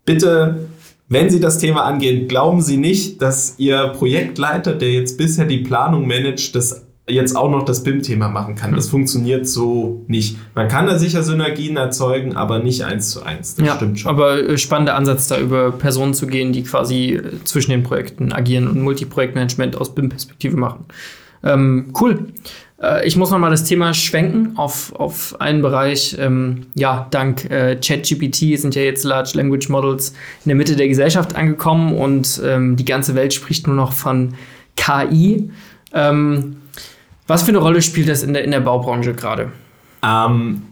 bitte, 0.06 0.68
wenn 1.10 1.28
Sie 1.28 1.40
das 1.40 1.58
Thema 1.58 1.84
angehen, 1.84 2.26
glauben 2.26 2.62
Sie 2.62 2.78
nicht, 2.78 3.20
dass 3.20 3.54
Ihr 3.58 3.88
Projektleiter, 3.88 4.74
der 4.74 4.92
jetzt 4.92 5.18
bisher 5.18 5.44
die 5.44 5.58
Planung 5.58 6.06
managt, 6.06 6.56
das 6.56 6.87
jetzt 7.08 7.36
auch 7.36 7.50
noch 7.50 7.64
das 7.64 7.82
BIM-Thema 7.82 8.28
machen 8.28 8.54
kann. 8.54 8.74
Das 8.74 8.84
hm. 8.84 8.90
funktioniert 8.90 9.46
so 9.46 10.04
nicht. 10.06 10.36
Man 10.54 10.68
kann 10.68 10.86
da 10.86 10.98
sicher 10.98 11.22
Synergien 11.22 11.76
erzeugen, 11.76 12.36
aber 12.36 12.58
nicht 12.58 12.84
eins 12.84 13.10
zu 13.10 13.22
eins. 13.22 13.56
Das 13.56 13.66
ja, 13.66 13.76
stimmt 13.76 14.00
schon. 14.00 14.10
Aber 14.10 14.38
äh, 14.38 14.58
spannender 14.58 14.94
Ansatz, 14.94 15.28
da 15.28 15.38
über 15.38 15.72
Personen 15.72 16.14
zu 16.14 16.26
gehen, 16.26 16.52
die 16.52 16.62
quasi 16.62 17.14
äh, 17.14 17.44
zwischen 17.44 17.70
den 17.70 17.82
Projekten 17.82 18.32
agieren 18.32 18.68
und 18.68 18.82
Multiprojektmanagement 18.82 19.76
aus 19.76 19.94
BIM-Perspektive 19.94 20.56
machen. 20.56 20.86
Ähm, 21.42 21.92
cool. 22.00 22.28
Äh, 22.80 23.06
ich 23.06 23.16
muss 23.16 23.30
noch 23.30 23.38
mal 23.38 23.50
das 23.50 23.64
Thema 23.64 23.94
schwenken 23.94 24.56
auf, 24.56 24.94
auf 24.94 25.40
einen 25.40 25.62
Bereich. 25.62 26.16
Ähm, 26.18 26.66
ja, 26.74 27.06
dank 27.10 27.50
äh, 27.50 27.76
ChatGPT 27.76 28.58
sind 28.58 28.74
ja 28.74 28.82
jetzt 28.82 29.04
Large 29.04 29.32
Language 29.34 29.68
Models 29.68 30.10
in 30.44 30.50
der 30.50 30.56
Mitte 30.56 30.76
der 30.76 30.88
Gesellschaft 30.88 31.36
angekommen 31.36 31.94
und 31.96 32.40
ähm, 32.44 32.76
die 32.76 32.84
ganze 32.84 33.14
Welt 33.14 33.34
spricht 33.34 33.66
nur 33.66 33.76
noch 33.76 33.92
von 33.92 34.34
KI. 34.76 35.50
Ähm, 35.92 36.56
was 37.28 37.42
für 37.42 37.50
eine 37.50 37.58
Rolle 37.58 37.80
spielt 37.82 38.08
das 38.08 38.24
in 38.24 38.32
der, 38.32 38.42
in 38.42 38.50
der 38.50 38.60
Baubranche 38.60 39.14
gerade? 39.14 39.52
Ähm, 40.02 40.62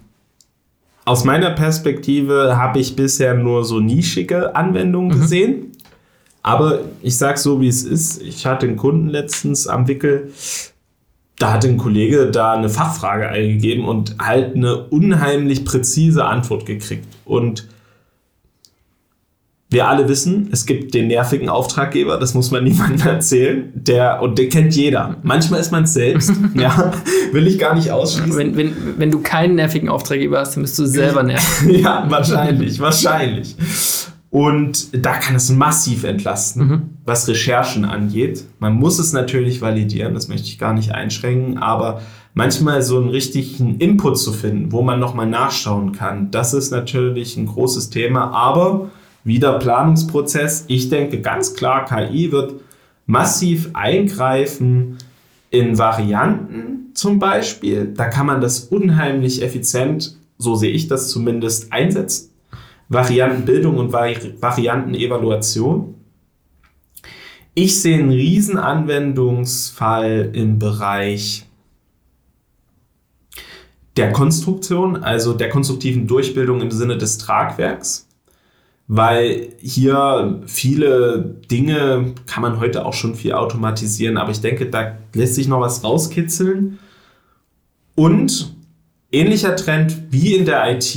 aus 1.04 1.24
meiner 1.24 1.50
Perspektive 1.50 2.56
habe 2.56 2.80
ich 2.80 2.96
bisher 2.96 3.34
nur 3.34 3.64
so 3.64 3.78
nischige 3.78 4.56
Anwendungen 4.56 5.16
mhm. 5.16 5.20
gesehen. 5.20 5.72
Aber 6.42 6.80
ich 7.02 7.16
sage 7.16 7.38
so, 7.38 7.60
wie 7.60 7.68
es 7.68 7.84
ist. 7.84 8.22
Ich 8.22 8.46
hatte 8.46 8.66
einen 8.66 8.76
Kunden 8.76 9.08
letztens 9.08 9.66
am 9.66 9.86
Wickel, 9.86 10.32
da 11.38 11.52
hat 11.52 11.64
ein 11.64 11.76
Kollege 11.76 12.30
da 12.30 12.54
eine 12.54 12.68
Fachfrage 12.68 13.28
eingegeben 13.28 13.84
und 13.84 14.16
halt 14.18 14.56
eine 14.56 14.76
unheimlich 14.76 15.64
präzise 15.64 16.24
Antwort 16.24 16.64
gekriegt. 16.64 17.06
Und 17.24 17.68
wir 19.68 19.88
alle 19.88 20.08
wissen, 20.08 20.48
es 20.52 20.64
gibt 20.64 20.94
den 20.94 21.08
nervigen 21.08 21.48
Auftraggeber, 21.48 22.18
das 22.18 22.34
muss 22.34 22.50
man 22.50 22.64
niemandem 22.64 23.06
erzählen, 23.06 23.72
der, 23.74 24.22
und 24.22 24.38
den 24.38 24.48
kennt 24.48 24.74
jeder. 24.76 25.16
Manchmal 25.22 25.60
ist 25.60 25.72
man 25.72 25.84
es 25.84 25.94
selbst, 25.94 26.32
ja, 26.54 26.92
will 27.32 27.46
ich 27.46 27.58
gar 27.58 27.74
nicht 27.74 27.90
ausschließen. 27.90 28.36
Wenn, 28.36 28.56
wenn, 28.56 28.98
wenn 28.98 29.10
du 29.10 29.20
keinen 29.20 29.56
nervigen 29.56 29.88
Auftraggeber 29.88 30.38
hast, 30.38 30.56
dann 30.56 30.62
bist 30.62 30.78
du 30.78 30.86
selber 30.86 31.22
nervig. 31.24 31.80
ja, 31.80 32.06
wahrscheinlich, 32.08 32.78
wahrscheinlich. 32.80 33.56
Und 34.30 35.04
da 35.04 35.14
kann 35.14 35.34
es 35.36 35.50
massiv 35.50 36.04
entlasten, 36.04 36.68
mhm. 36.68 36.82
was 37.04 37.26
Recherchen 37.26 37.84
angeht. 37.84 38.44
Man 38.58 38.74
muss 38.74 38.98
es 38.98 39.12
natürlich 39.12 39.62
validieren, 39.62 40.14
das 40.14 40.28
möchte 40.28 40.48
ich 40.48 40.58
gar 40.58 40.74
nicht 40.74 40.92
einschränken, 40.92 41.58
aber 41.58 42.02
manchmal 42.34 42.82
so 42.82 42.98
einen 42.98 43.08
richtigen 43.08 43.78
Input 43.78 44.18
zu 44.18 44.32
finden, 44.32 44.72
wo 44.72 44.82
man 44.82 45.00
nochmal 45.00 45.26
nachschauen 45.26 45.92
kann, 45.92 46.30
das 46.30 46.52
ist 46.52 46.70
natürlich 46.70 47.36
ein 47.36 47.46
großes 47.46 47.88
Thema, 47.88 48.30
aber 48.32 48.90
wieder 49.26 49.58
Planungsprozess. 49.58 50.64
Ich 50.68 50.88
denke 50.88 51.20
ganz 51.20 51.54
klar, 51.54 51.84
KI 51.84 52.30
wird 52.30 52.60
massiv 53.06 53.70
eingreifen 53.74 54.98
in 55.50 55.76
Varianten 55.76 56.92
zum 56.94 57.18
Beispiel. 57.18 57.92
Da 57.92 58.08
kann 58.08 58.26
man 58.26 58.40
das 58.40 58.60
unheimlich 58.60 59.42
effizient, 59.42 60.16
so 60.38 60.54
sehe 60.54 60.70
ich 60.70 60.86
das 60.86 61.10
zumindest, 61.10 61.72
einsetzen. 61.72 62.30
Variantenbildung 62.88 63.78
und 63.78 63.92
Vari 63.92 64.16
Variantenevaluation. 64.40 65.94
Ich 67.54 67.82
sehe 67.82 67.98
einen 67.98 68.10
riesen 68.10 68.58
Anwendungsfall 68.58 70.30
im 70.34 70.60
Bereich 70.60 71.46
der 73.96 74.12
Konstruktion, 74.12 75.02
also 75.02 75.32
der 75.32 75.48
konstruktiven 75.48 76.06
Durchbildung 76.06 76.60
im 76.60 76.70
Sinne 76.70 76.96
des 76.96 77.18
Tragwerks 77.18 78.06
weil 78.88 79.48
hier 79.58 80.42
viele 80.46 81.36
Dinge 81.50 82.14
kann 82.26 82.42
man 82.42 82.60
heute 82.60 82.86
auch 82.86 82.92
schon 82.92 83.14
viel 83.16 83.32
automatisieren, 83.32 84.16
aber 84.16 84.30
ich 84.30 84.40
denke, 84.40 84.66
da 84.66 84.96
lässt 85.12 85.34
sich 85.34 85.48
noch 85.48 85.60
was 85.60 85.82
rauskitzeln. 85.82 86.78
Und 87.96 88.54
ähnlicher 89.10 89.56
Trend 89.56 90.02
wie 90.10 90.34
in 90.34 90.44
der 90.44 90.70
IT. 90.70 90.96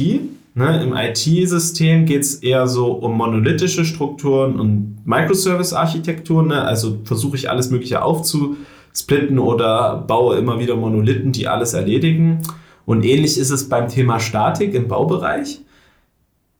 Ne, 0.55 0.83
Im 0.83 0.93
IT-System 0.93 2.05
geht 2.05 2.23
es 2.23 2.35
eher 2.35 2.67
so 2.67 2.91
um 2.91 3.15
monolithische 3.15 3.85
Strukturen 3.85 4.59
und 4.59 4.97
Microservice-Architekturen. 5.05 6.47
Ne? 6.47 6.61
Also 6.61 6.99
versuche 7.05 7.37
ich 7.37 7.49
alles 7.49 7.69
Mögliche 7.69 8.01
aufzusplitten 8.01 9.39
oder 9.39 10.03
baue 10.05 10.37
immer 10.37 10.59
wieder 10.59 10.75
Monolithen, 10.75 11.31
die 11.31 11.47
alles 11.47 11.73
erledigen. 11.73 12.41
Und 12.85 13.05
ähnlich 13.05 13.37
ist 13.37 13.51
es 13.51 13.69
beim 13.69 13.87
Thema 13.87 14.19
Statik 14.19 14.73
im 14.73 14.87
Baubereich. 14.87 15.61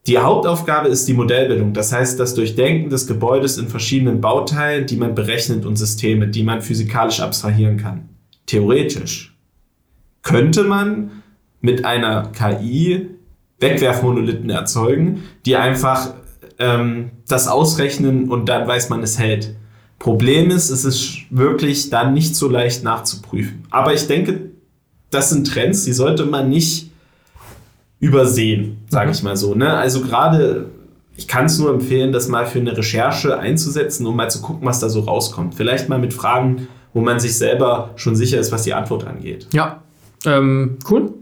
Die 0.09 0.17
Hauptaufgabe 0.17 0.87
ist 0.87 1.07
die 1.07 1.13
Modellbildung, 1.13 1.71
das 1.73 1.93
heißt 1.93 2.19
das 2.19 2.33
Durchdenken 2.33 2.89
des 2.89 3.05
Gebäudes 3.05 3.59
in 3.59 3.67
verschiedenen 3.67 4.21
Bauteilen, 4.21 4.87
die 4.87 4.95
man 4.95 5.13
berechnet 5.13 5.67
und 5.67 5.75
Systeme, 5.75 6.27
die 6.27 6.41
man 6.41 6.63
physikalisch 6.63 7.19
abstrahieren 7.19 7.77
kann. 7.77 8.09
Theoretisch 8.47 9.37
könnte 10.23 10.63
man 10.63 11.11
mit 11.61 11.85
einer 11.85 12.31
KI 12.31 13.07
Wegwerfmonolithen 13.59 14.49
erzeugen, 14.49 15.25
die 15.45 15.55
einfach 15.57 16.15
ähm, 16.57 17.11
das 17.27 17.47
ausrechnen 17.47 18.31
und 18.31 18.49
dann 18.49 18.67
weiß 18.67 18.89
man, 18.89 19.03
es 19.03 19.19
hält. 19.19 19.53
Problem 19.99 20.49
ist, 20.49 20.71
es 20.71 20.85
ist 20.85 21.19
wirklich 21.29 21.91
dann 21.91 22.15
nicht 22.15 22.35
so 22.35 22.49
leicht 22.49 22.83
nachzuprüfen. 22.83 23.61
Aber 23.69 23.93
ich 23.93 24.07
denke, 24.07 24.49
das 25.11 25.29
sind 25.29 25.45
Trends, 25.45 25.83
die 25.83 25.93
sollte 25.93 26.25
man 26.25 26.49
nicht 26.49 26.88
übersehen, 27.99 28.77
sage 28.89 29.07
mhm. 29.07 29.13
ich 29.13 29.23
mal 29.23 29.37
so. 29.37 29.55
Ne? 29.55 29.71
Also 29.73 30.01
gerade, 30.01 30.67
ich 31.15 31.27
kann 31.27 31.45
es 31.45 31.59
nur 31.59 31.69
empfehlen, 31.69 32.11
das 32.11 32.27
mal 32.27 32.45
für 32.45 32.59
eine 32.59 32.75
Recherche 32.75 33.37
einzusetzen, 33.37 34.05
um 34.05 34.15
mal 34.15 34.29
zu 34.29 34.41
gucken, 34.41 34.65
was 34.65 34.79
da 34.79 34.89
so 34.89 35.01
rauskommt. 35.01 35.55
Vielleicht 35.55 35.89
mal 35.89 35.99
mit 35.99 36.13
Fragen, 36.13 36.67
wo 36.93 37.01
man 37.01 37.19
sich 37.19 37.37
selber 37.37 37.91
schon 37.95 38.15
sicher 38.15 38.39
ist, 38.39 38.51
was 38.51 38.63
die 38.63 38.73
Antwort 38.73 39.05
angeht. 39.05 39.47
Ja, 39.53 39.81
ähm, 40.25 40.77
cool. 40.89 41.13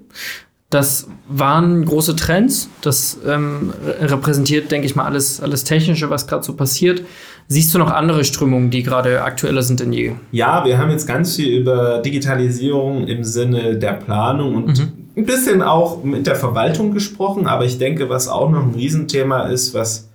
Das 0.69 1.07
waren 1.29 1.85
große 1.85 2.15
Trends. 2.17 2.69
Das 2.81 3.17
ähm, 3.25 3.73
repräsentiert, 4.01 4.69
denke 4.69 4.85
ich 4.85 4.97
mal, 4.97 5.05
alles, 5.05 5.39
alles 5.39 5.63
Technische, 5.63 6.09
was 6.09 6.27
gerade 6.27 6.43
so 6.43 6.53
passiert. 6.55 7.03
Siehst 7.47 7.73
du 7.73 7.77
noch 7.77 7.89
andere 7.89 8.25
Strömungen, 8.25 8.69
die 8.69 8.83
gerade 8.83 9.23
aktueller 9.23 9.63
sind 9.63 9.79
denn 9.79 9.93
je? 9.93 10.11
Ja, 10.33 10.65
wir 10.65 10.77
haben 10.77 10.91
jetzt 10.91 11.07
ganz 11.07 11.37
viel 11.37 11.61
über 11.61 11.99
Digitalisierung 11.99 13.07
im 13.07 13.23
Sinne 13.23 13.77
der 13.77 13.93
Planung 13.93 14.55
und 14.55 14.67
mhm 14.67 15.06
ein 15.17 15.25
bisschen 15.25 15.63
auch 15.63 16.03
mit 16.03 16.27
der 16.27 16.35
Verwaltung 16.35 16.93
gesprochen, 16.93 17.47
aber 17.47 17.65
ich 17.65 17.79
denke, 17.79 18.07
was 18.07 18.27
auch 18.27 18.51
noch 18.51 18.61
ein 18.61 18.75
Riesenthema 18.75 19.47
ist, 19.47 19.73
was, 19.73 20.09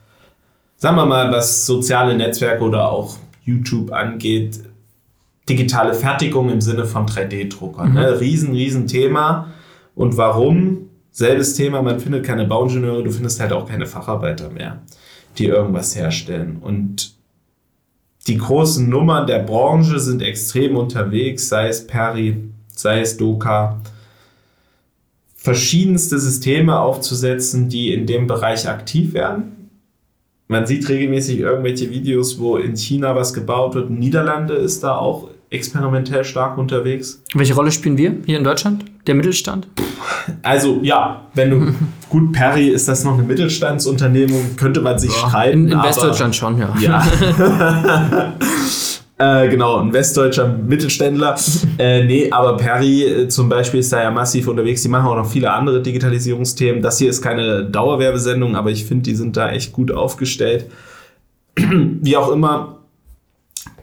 sagen 0.76 0.96
wir 0.96 1.06
mal, 1.06 1.32
was 1.32 1.66
soziale 1.66 2.16
Netzwerke 2.16 2.62
oder 2.62 2.90
auch 2.90 3.16
YouTube 3.44 3.92
angeht, 3.92 4.60
digitale 5.48 5.94
Fertigung 5.94 6.50
im 6.50 6.60
Sinne 6.60 6.84
von 6.84 7.06
3D-Druckern. 7.06 7.88
Mhm. 7.88 7.94
Ne? 7.94 8.20
Riesen, 8.20 8.52
riesen 8.52 8.86
Thema. 8.86 9.48
Und 9.96 10.16
warum? 10.16 10.88
Selbes 11.10 11.56
Thema, 11.56 11.82
man 11.82 11.98
findet 11.98 12.24
keine 12.24 12.46
Bauingenieure, 12.46 13.02
du 13.02 13.10
findest 13.10 13.40
halt 13.40 13.52
auch 13.52 13.68
keine 13.68 13.86
Facharbeiter 13.86 14.48
mehr, 14.50 14.80
die 15.36 15.46
irgendwas 15.46 15.94
herstellen. 15.96 16.58
Und 16.60 17.12
die 18.28 18.38
großen 18.38 18.88
Nummern 18.88 19.26
der 19.26 19.40
Branche 19.40 19.98
sind 19.98 20.22
extrem 20.22 20.76
unterwegs, 20.76 21.48
sei 21.48 21.68
es 21.68 21.86
Peri, 21.86 22.36
sei 22.74 23.00
es 23.00 23.16
Doka 23.16 23.80
verschiedenste 25.42 26.20
Systeme 26.20 26.78
aufzusetzen, 26.78 27.68
die 27.68 27.92
in 27.92 28.06
dem 28.06 28.28
Bereich 28.28 28.68
aktiv 28.68 29.12
werden. 29.12 29.70
Man 30.46 30.66
sieht 30.66 30.88
regelmäßig 30.88 31.40
irgendwelche 31.40 31.90
Videos, 31.90 32.38
wo 32.38 32.58
in 32.58 32.76
China 32.76 33.16
was 33.16 33.34
gebaut 33.34 33.74
wird. 33.74 33.90
Niederlande 33.90 34.54
ist 34.54 34.84
da 34.84 34.96
auch 34.96 35.30
experimentell 35.50 36.24
stark 36.24 36.58
unterwegs. 36.58 37.22
Welche 37.34 37.54
Rolle 37.54 37.72
spielen 37.72 37.98
wir 37.98 38.18
hier 38.24 38.38
in 38.38 38.44
Deutschland? 38.44 38.84
Der 39.08 39.16
Mittelstand? 39.16 39.66
Also 40.42 40.78
ja, 40.82 41.26
wenn 41.34 41.50
du 41.50 41.74
gut 42.08 42.32
Perry 42.32 42.68
ist 42.68 42.86
das 42.86 43.02
noch 43.02 43.14
eine 43.14 43.24
Mittelstandsunternehmung, 43.24 44.54
könnte 44.56 44.80
man 44.80 44.98
sich 44.98 45.10
ja, 45.10 45.28
streiten. 45.28 45.66
In, 45.66 45.72
in 45.72 45.82
Westdeutschland 45.82 46.36
schon, 46.36 46.58
ja. 46.58 46.72
Ja. 46.78 48.32
Äh, 49.22 49.48
genau, 49.50 49.76
ein 49.76 49.92
westdeutscher 49.92 50.48
Mittelständler. 50.48 51.36
äh, 51.78 52.04
nee, 52.04 52.28
aber 52.32 52.56
Perry 52.56 53.04
äh, 53.04 53.28
zum 53.28 53.48
Beispiel 53.48 53.78
ist 53.78 53.92
da 53.92 54.02
ja 54.02 54.10
massiv 54.10 54.48
unterwegs. 54.48 54.82
Die 54.82 54.88
machen 54.88 55.06
auch 55.06 55.14
noch 55.14 55.30
viele 55.30 55.52
andere 55.52 55.80
Digitalisierungsthemen. 55.80 56.82
Das 56.82 56.98
hier 56.98 57.08
ist 57.08 57.22
keine 57.22 57.64
Dauerwerbesendung, 57.64 58.56
aber 58.56 58.70
ich 58.70 58.84
finde, 58.84 59.04
die 59.04 59.14
sind 59.14 59.36
da 59.36 59.52
echt 59.52 59.72
gut 59.72 59.92
aufgestellt. 59.92 60.66
Wie 61.56 62.16
auch 62.16 62.32
immer, 62.32 62.81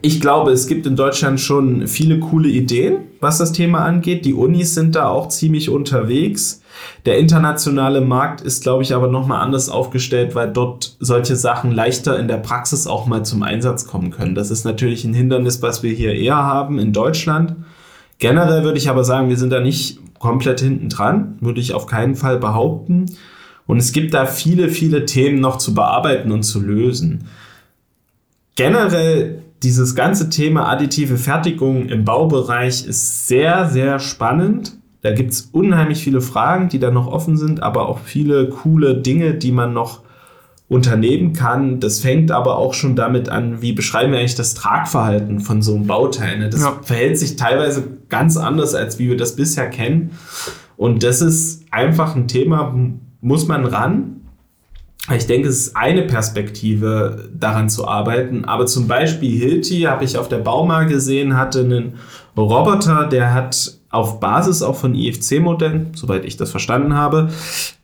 ich 0.02 0.20
glaube, 0.20 0.50
es 0.52 0.66
gibt 0.66 0.86
in 0.86 0.96
Deutschland 0.96 1.40
schon 1.40 1.86
viele 1.86 2.20
coole 2.20 2.48
Ideen, 2.48 3.04
was 3.20 3.38
das 3.38 3.52
Thema 3.52 3.84
angeht. 3.84 4.24
Die 4.24 4.32
Unis 4.32 4.74
sind 4.74 4.94
da 4.94 5.08
auch 5.08 5.28
ziemlich 5.28 5.68
unterwegs. 5.68 6.62
Der 7.04 7.18
internationale 7.18 8.00
Markt 8.00 8.40
ist, 8.40 8.62
glaube 8.62 8.82
ich, 8.82 8.94
aber 8.94 9.08
nochmal 9.08 9.42
anders 9.42 9.68
aufgestellt, 9.68 10.34
weil 10.34 10.50
dort 10.50 10.96
solche 11.00 11.36
Sachen 11.36 11.70
leichter 11.72 12.18
in 12.18 12.28
der 12.28 12.38
Praxis 12.38 12.86
auch 12.86 13.06
mal 13.06 13.24
zum 13.24 13.42
Einsatz 13.42 13.86
kommen 13.86 14.10
können. 14.10 14.34
Das 14.34 14.50
ist 14.50 14.64
natürlich 14.64 15.04
ein 15.04 15.12
Hindernis, 15.12 15.60
was 15.60 15.82
wir 15.82 15.92
hier 15.92 16.14
eher 16.14 16.36
haben 16.36 16.78
in 16.78 16.94
Deutschland. 16.94 17.56
Generell 18.18 18.64
würde 18.64 18.78
ich 18.78 18.88
aber 18.88 19.04
sagen, 19.04 19.28
wir 19.28 19.36
sind 19.36 19.50
da 19.50 19.60
nicht 19.60 19.98
komplett 20.18 20.60
hinten 20.60 20.88
dran, 20.88 21.36
würde 21.40 21.60
ich 21.60 21.74
auf 21.74 21.86
keinen 21.86 22.14
Fall 22.14 22.38
behaupten. 22.38 23.06
Und 23.66 23.78
es 23.78 23.92
gibt 23.92 24.14
da 24.14 24.26
viele, 24.26 24.68
viele 24.68 25.04
Themen 25.04 25.40
noch 25.40 25.58
zu 25.58 25.74
bearbeiten 25.74 26.32
und 26.32 26.42
zu 26.42 26.60
lösen. 26.60 27.28
Generell 28.56 29.42
dieses 29.62 29.94
ganze 29.94 30.30
Thema 30.30 30.68
additive 30.68 31.16
Fertigung 31.16 31.86
im 31.88 32.04
Baubereich 32.04 32.86
ist 32.86 33.28
sehr, 33.28 33.68
sehr 33.68 33.98
spannend. 33.98 34.76
Da 35.02 35.12
gibt 35.12 35.32
es 35.32 35.42
unheimlich 35.52 36.02
viele 36.02 36.20
Fragen, 36.20 36.68
die 36.68 36.78
da 36.78 36.90
noch 36.90 37.06
offen 37.06 37.36
sind, 37.36 37.62
aber 37.62 37.88
auch 37.88 37.98
viele 37.98 38.48
coole 38.48 38.96
Dinge, 38.96 39.34
die 39.34 39.52
man 39.52 39.72
noch 39.72 40.02
unternehmen 40.68 41.32
kann. 41.32 41.80
Das 41.80 42.00
fängt 42.00 42.30
aber 42.30 42.56
auch 42.56 42.74
schon 42.74 42.96
damit 42.96 43.28
an, 43.28 43.60
wie 43.60 43.72
beschreiben 43.72 44.12
wir 44.12 44.20
eigentlich 44.20 44.36
das 44.36 44.54
Tragverhalten 44.54 45.40
von 45.40 45.62
so 45.62 45.74
einem 45.74 45.86
Bauteil. 45.86 46.38
Ne? 46.38 46.48
Das 46.48 46.62
ja. 46.62 46.78
verhält 46.82 47.18
sich 47.18 47.36
teilweise 47.36 47.84
ganz 48.08 48.36
anders, 48.36 48.74
als 48.74 48.98
wie 48.98 49.08
wir 49.08 49.16
das 49.16 49.36
bisher 49.36 49.68
kennen. 49.68 50.12
Und 50.76 51.02
das 51.02 51.22
ist 51.22 51.64
einfach 51.70 52.14
ein 52.14 52.28
Thema, 52.28 52.74
muss 53.20 53.48
man 53.48 53.66
ran. 53.66 54.19
Ich 55.16 55.26
denke, 55.26 55.48
es 55.48 55.66
ist 55.66 55.76
eine 55.76 56.02
Perspektive, 56.02 57.30
daran 57.34 57.68
zu 57.68 57.86
arbeiten. 57.86 58.44
Aber 58.44 58.66
zum 58.66 58.86
Beispiel 58.86 59.38
Hilti, 59.38 59.82
habe 59.82 60.04
ich 60.04 60.16
auf 60.16 60.28
der 60.28 60.38
Bauma 60.38 60.84
gesehen, 60.84 61.36
hatte 61.36 61.60
einen 61.60 61.94
Roboter, 62.36 63.08
der 63.08 63.34
hat 63.34 63.78
auf 63.90 64.20
Basis 64.20 64.62
auch 64.62 64.76
von 64.76 64.94
IFC-Modellen, 64.94 65.88
soweit 65.94 66.24
ich 66.24 66.36
das 66.36 66.50
verstanden 66.50 66.94
habe, 66.94 67.30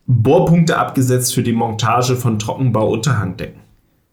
Bohrpunkte 0.07 0.79
abgesetzt 0.79 1.35
für 1.35 1.43
die 1.43 1.53
Montage 1.53 2.15
von 2.15 2.39
Trockenbau-Unterhangdecken. 2.39 3.61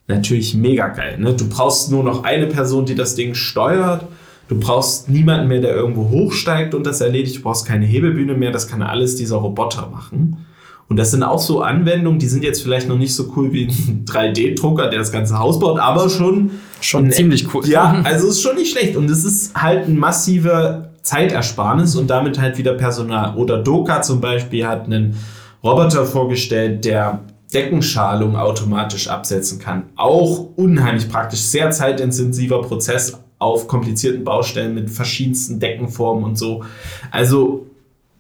Natürlich 0.08 0.56
mega 0.56 0.88
geil. 0.88 1.18
Ne? 1.20 1.34
Du 1.34 1.48
brauchst 1.48 1.92
nur 1.92 2.04
noch 2.04 2.24
eine 2.24 2.48
Person, 2.48 2.86
die 2.86 2.96
das 2.96 3.16
Ding 3.16 3.36
steuert. 3.36 4.06
Du 4.48 4.60
brauchst 4.60 5.08
niemanden 5.08 5.48
mehr, 5.48 5.62
der 5.62 5.76
irgendwo 5.76 6.10
hochsteigt 6.10 6.74
und 6.74 6.86
das 6.86 7.00
erledigt. 7.00 7.38
Du 7.38 7.42
brauchst 7.42 7.66
keine 7.66 7.86
Hebelbühne 7.86 8.34
mehr. 8.34 8.52
Das 8.52 8.68
kann 8.68 8.82
alles 8.82 9.16
dieser 9.16 9.38
Roboter 9.38 9.88
machen. 9.88 10.46
Und 10.90 10.98
das 10.98 11.12
sind 11.12 11.24
auch 11.24 11.40
so 11.40 11.62
Anwendungen, 11.62 12.20
die 12.20 12.28
sind 12.28 12.44
jetzt 12.44 12.62
vielleicht 12.62 12.88
noch 12.88 12.98
nicht 12.98 13.16
so 13.16 13.32
cool 13.36 13.52
wie 13.54 13.66
ein 13.66 14.06
3D-Drucker, 14.06 14.90
der 14.90 15.00
das 15.00 15.12
ganze 15.12 15.40
Haus 15.40 15.60
baut, 15.60 15.80
aber 15.80 16.10
schon. 16.10 16.52
Schon 16.82 17.10
ziemlich 17.12 17.54
cool. 17.54 17.68
Ja, 17.68 18.02
also 18.04 18.28
ist 18.28 18.42
schon 18.42 18.56
nicht 18.56 18.72
schlecht. 18.72 18.98
Und 18.98 19.10
es 19.10 19.24
ist 19.24 19.56
halt 19.56 19.88
ein 19.88 19.98
massiver 19.98 20.90
Zeitersparnis 21.02 21.96
und 21.96 22.10
damit 22.10 22.40
halt 22.40 22.58
wieder 22.58 22.74
Personal. 22.74 23.36
Oder 23.38 23.58
Doka 23.58 24.02
zum 24.02 24.22
Beispiel 24.22 24.66
hat 24.68 24.86
einen 24.86 25.16
Roboter 25.64 26.06
vorgestellt, 26.06 26.84
der 26.86 27.22
Deckenschalung 27.54 28.36
automatisch 28.36 29.08
absetzen 29.08 29.60
kann. 29.60 29.84
Auch 29.96 30.48
unheimlich 30.56 31.08
praktisch, 31.08 31.42
sehr 31.42 31.72
zeitintensiver 31.72 32.62
Prozess 32.62 33.20
auf 33.40 33.68
komplizierten 33.68 34.24
Baustellen 34.24 34.74
mit 34.74 34.90
verschiedensten 34.90 35.60
Deckenformen 35.60 36.24
und 36.24 36.38
so. 36.38 36.64
Also 37.12 37.68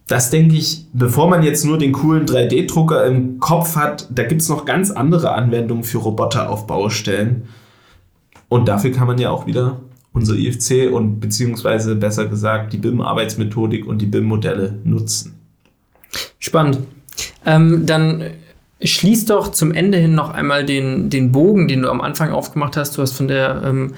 das 0.07 0.29
denke 0.29 0.55
ich, 0.55 0.85
bevor 0.93 1.29
man 1.29 1.43
jetzt 1.43 1.63
nur 1.63 1.77
den 1.77 1.93
coolen 1.93 2.25
3D-Drucker 2.25 3.05
im 3.05 3.39
Kopf 3.39 3.75
hat, 3.75 4.07
da 4.11 4.23
gibt 4.23 4.41
es 4.41 4.49
noch 4.49 4.65
ganz 4.65 4.91
andere 4.91 5.31
Anwendungen 5.31 5.83
für 5.83 5.99
Roboter 5.99 6.49
auf 6.49 6.67
Baustellen. 6.67 7.47
Und 8.49 8.67
dafür 8.67 8.91
kann 8.91 9.07
man 9.07 9.17
ja 9.17 9.29
auch 9.29 9.47
wieder 9.47 9.79
unser 10.11 10.35
IFC 10.35 10.91
und 10.91 11.19
beziehungsweise 11.19 11.95
besser 11.95 12.27
gesagt 12.27 12.73
die 12.73 12.77
BIM-Arbeitsmethodik 12.77 13.87
und 13.87 13.99
die 13.99 14.05
BIM-Modelle 14.05 14.79
nutzen. 14.83 15.35
Spannend. 16.37 16.79
Ähm, 17.45 17.85
dann 17.85 18.23
schließ 18.81 19.25
doch 19.25 19.51
zum 19.51 19.71
Ende 19.71 19.97
hin 19.97 20.13
noch 20.13 20.29
einmal 20.29 20.65
den, 20.65 21.09
den 21.09 21.31
Bogen, 21.31 21.67
den 21.67 21.81
du 21.81 21.89
am 21.89 22.01
Anfang 22.01 22.31
aufgemacht 22.31 22.77
hast. 22.77 22.97
Du 22.97 23.01
hast 23.01 23.13
von 23.13 23.27
der 23.27 23.63
ähm, 23.65 23.93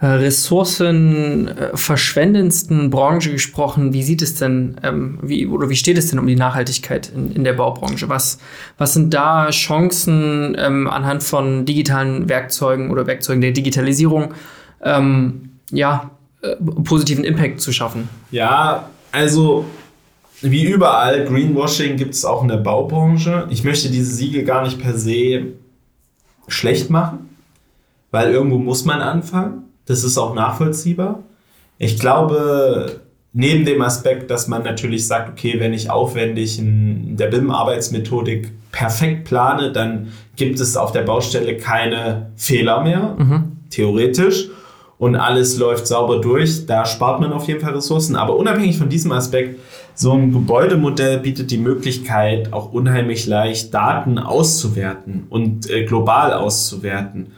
äh, 0.00 0.06
ressourcenverschwendendsten 0.06 2.86
äh, 2.86 2.88
Branche 2.88 3.32
gesprochen. 3.32 3.92
Wie 3.92 4.04
sieht 4.04 4.22
es 4.22 4.36
denn, 4.36 4.76
ähm, 4.84 5.18
wie, 5.22 5.46
oder 5.46 5.68
wie 5.68 5.76
steht 5.76 5.98
es 5.98 6.10
denn 6.10 6.20
um 6.20 6.26
die 6.26 6.36
Nachhaltigkeit 6.36 7.10
in, 7.14 7.32
in 7.32 7.42
der 7.42 7.54
Baubranche? 7.54 8.08
Was, 8.08 8.38
was 8.76 8.94
sind 8.94 9.12
da 9.12 9.50
Chancen 9.50 10.56
ähm, 10.58 10.86
anhand 10.88 11.24
von 11.24 11.64
digitalen 11.64 12.28
Werkzeugen 12.28 12.90
oder 12.90 13.08
Werkzeugen 13.08 13.40
der 13.40 13.50
Digitalisierung, 13.50 14.34
ähm, 14.82 15.50
ja, 15.72 16.12
äh, 16.42 16.54
positiven 16.84 17.24
Impact 17.24 17.60
zu 17.60 17.72
schaffen? 17.72 18.08
Ja, 18.30 18.90
also 19.10 19.64
wie 20.40 20.64
überall, 20.64 21.24
Greenwashing 21.24 21.96
gibt 21.96 22.14
es 22.14 22.24
auch 22.24 22.42
in 22.42 22.48
der 22.48 22.58
Baubranche. 22.58 23.48
Ich 23.50 23.64
möchte 23.64 23.90
diese 23.90 24.14
Siegel 24.14 24.44
gar 24.44 24.62
nicht 24.62 24.80
per 24.80 24.96
se 24.96 25.54
schlecht 26.46 26.88
machen, 26.88 27.30
weil 28.12 28.30
irgendwo 28.30 28.58
muss 28.58 28.84
man 28.84 29.00
anfangen. 29.00 29.64
Das 29.88 30.04
ist 30.04 30.18
auch 30.18 30.34
nachvollziehbar. 30.34 31.24
Ich 31.78 31.98
glaube, 31.98 33.00
neben 33.32 33.64
dem 33.64 33.80
Aspekt, 33.80 34.30
dass 34.30 34.46
man 34.46 34.62
natürlich 34.62 35.06
sagt, 35.06 35.30
okay, 35.30 35.58
wenn 35.58 35.72
ich 35.72 35.90
aufwendig 35.90 36.58
in 36.58 37.16
der 37.16 37.28
BIM-Arbeitsmethodik 37.28 38.52
perfekt 38.70 39.24
plane, 39.24 39.72
dann 39.72 40.08
gibt 40.36 40.60
es 40.60 40.76
auf 40.76 40.92
der 40.92 41.02
Baustelle 41.02 41.56
keine 41.56 42.30
Fehler 42.36 42.82
mehr, 42.82 43.16
mhm. 43.18 43.52
theoretisch. 43.70 44.48
Und 44.98 45.16
alles 45.16 45.56
läuft 45.58 45.86
sauber 45.86 46.20
durch. 46.20 46.66
Da 46.66 46.84
spart 46.84 47.20
man 47.20 47.32
auf 47.32 47.46
jeden 47.46 47.60
Fall 47.60 47.74
Ressourcen. 47.74 48.16
Aber 48.16 48.36
unabhängig 48.36 48.76
von 48.76 48.88
diesem 48.88 49.12
Aspekt 49.12 49.58
so 49.94 50.12
ein 50.12 50.32
Gebäudemodell 50.32 51.18
bietet 51.18 51.50
die 51.50 51.58
Möglichkeit, 51.58 52.52
auch 52.52 52.72
unheimlich 52.72 53.26
leicht 53.26 53.72
Daten 53.72 54.18
auszuwerten 54.18 55.26
und 55.30 55.70
äh, 55.70 55.84
global 55.84 56.32
auszuwerten. 56.32 57.28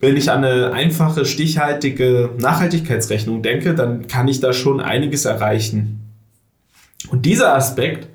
Wenn 0.00 0.16
ich 0.16 0.30
an 0.30 0.44
eine 0.44 0.72
einfache, 0.72 1.24
stichhaltige 1.24 2.30
Nachhaltigkeitsrechnung 2.38 3.42
denke, 3.42 3.74
dann 3.74 4.06
kann 4.06 4.28
ich 4.28 4.40
da 4.40 4.52
schon 4.52 4.80
einiges 4.80 5.24
erreichen. 5.24 6.00
Und 7.10 7.26
dieser 7.26 7.54
Aspekt 7.54 8.08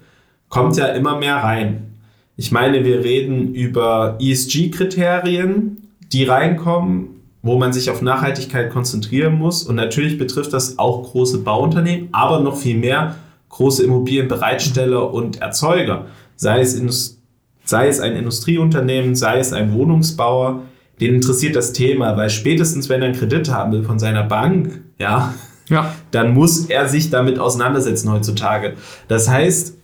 kommt 0.50 0.78
ja 0.78 0.88
immer 0.88 1.18
mehr 1.18 1.38
rein. 1.38 1.96
Ich 2.38 2.52
meine, 2.52 2.84
wir 2.86 3.04
reden 3.04 3.54
über 3.54 4.18
ESG-Kriterien, 4.20 5.90
die 6.12 6.24
reinkommen 6.24 7.14
wo 7.44 7.58
man 7.58 7.74
sich 7.74 7.90
auf 7.92 8.02
Nachhaltigkeit 8.02 8.72
konzentrieren 8.72 9.38
muss. 9.38 9.64
Und 9.64 9.76
natürlich 9.76 10.18
betrifft 10.18 10.54
das 10.54 10.80
auch 10.80 11.04
große 11.04 11.40
Bauunternehmen, 11.40 12.08
aber 12.14 12.40
noch 12.40 12.56
viel 12.58 12.78
mehr 12.78 13.18
große 13.50 13.84
Immobilienbereitsteller 13.84 15.14
und 15.14 15.42
Erzeuger. 15.42 16.08
Sei 16.38 16.62
es, 16.62 17.20
sei 17.66 17.88
es 17.88 18.00
ein 18.00 18.16
Industrieunternehmen, 18.16 19.14
sei 19.14 19.40
es 19.40 19.54
ein 19.54 19.74
Wohnungsbauer, 19.74 20.62
den 21.04 21.16
interessiert 21.16 21.56
das 21.56 21.74
Thema, 21.74 22.16
weil 22.16 22.30
spätestens, 22.30 22.88
wenn 22.88 23.02
er 23.02 23.10
einen 23.10 23.18
Kredit 23.18 23.52
haben 23.52 23.74
will 23.74 23.84
von 23.84 24.00
seiner 24.00 24.24
Bank, 24.24 24.82
ja, 24.98 25.34
ja. 25.70 25.94
dann 26.12 26.34
muss 26.34 26.68
er 26.68 26.88
sich 26.88 27.10
damit 27.10 27.40
auseinandersetzen 27.40 28.10
heutzutage. 28.10 28.76
Das 29.10 29.28
heißt, 29.30 29.76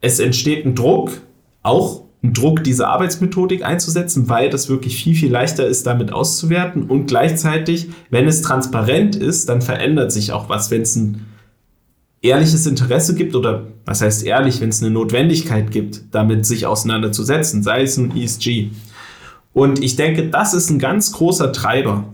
es 0.00 0.18
entsteht 0.18 0.66
ein 0.66 0.74
Druck, 0.74 1.12
auch 1.62 2.02
einen 2.24 2.34
Druck, 2.34 2.64
diese 2.64 2.88
Arbeitsmethodik 2.88 3.64
einzusetzen, 3.64 4.28
weil 4.28 4.50
das 4.50 4.68
wirklich 4.68 5.00
viel, 5.00 5.14
viel 5.14 5.30
leichter 5.30 5.64
ist, 5.64 5.86
damit 5.86 6.12
auszuwerten. 6.12 6.84
Und 6.84 7.06
gleichzeitig, 7.06 7.90
wenn 8.10 8.26
es 8.26 8.42
transparent 8.42 9.14
ist, 9.14 9.48
dann 9.48 9.62
verändert 9.62 10.10
sich 10.10 10.32
auch 10.32 10.48
was. 10.48 10.72
Wenn 10.72 10.82
es 10.82 10.96
ein 10.96 11.26
ehrliches 12.20 12.66
Interesse 12.66 13.14
gibt 13.14 13.36
oder 13.36 13.68
was 13.84 14.00
heißt 14.00 14.26
ehrlich, 14.26 14.60
wenn 14.60 14.70
es 14.70 14.82
eine 14.82 14.90
Notwendigkeit 14.90 15.70
gibt, 15.70 16.02
damit 16.10 16.46
sich 16.46 16.66
auseinanderzusetzen, 16.66 17.62
sei 17.62 17.82
es 17.82 17.96
ein 17.96 18.16
ESG. 18.16 18.70
Und 19.58 19.82
ich 19.82 19.96
denke, 19.96 20.28
das 20.28 20.54
ist 20.54 20.70
ein 20.70 20.78
ganz 20.78 21.10
großer 21.10 21.52
Treiber. 21.52 22.04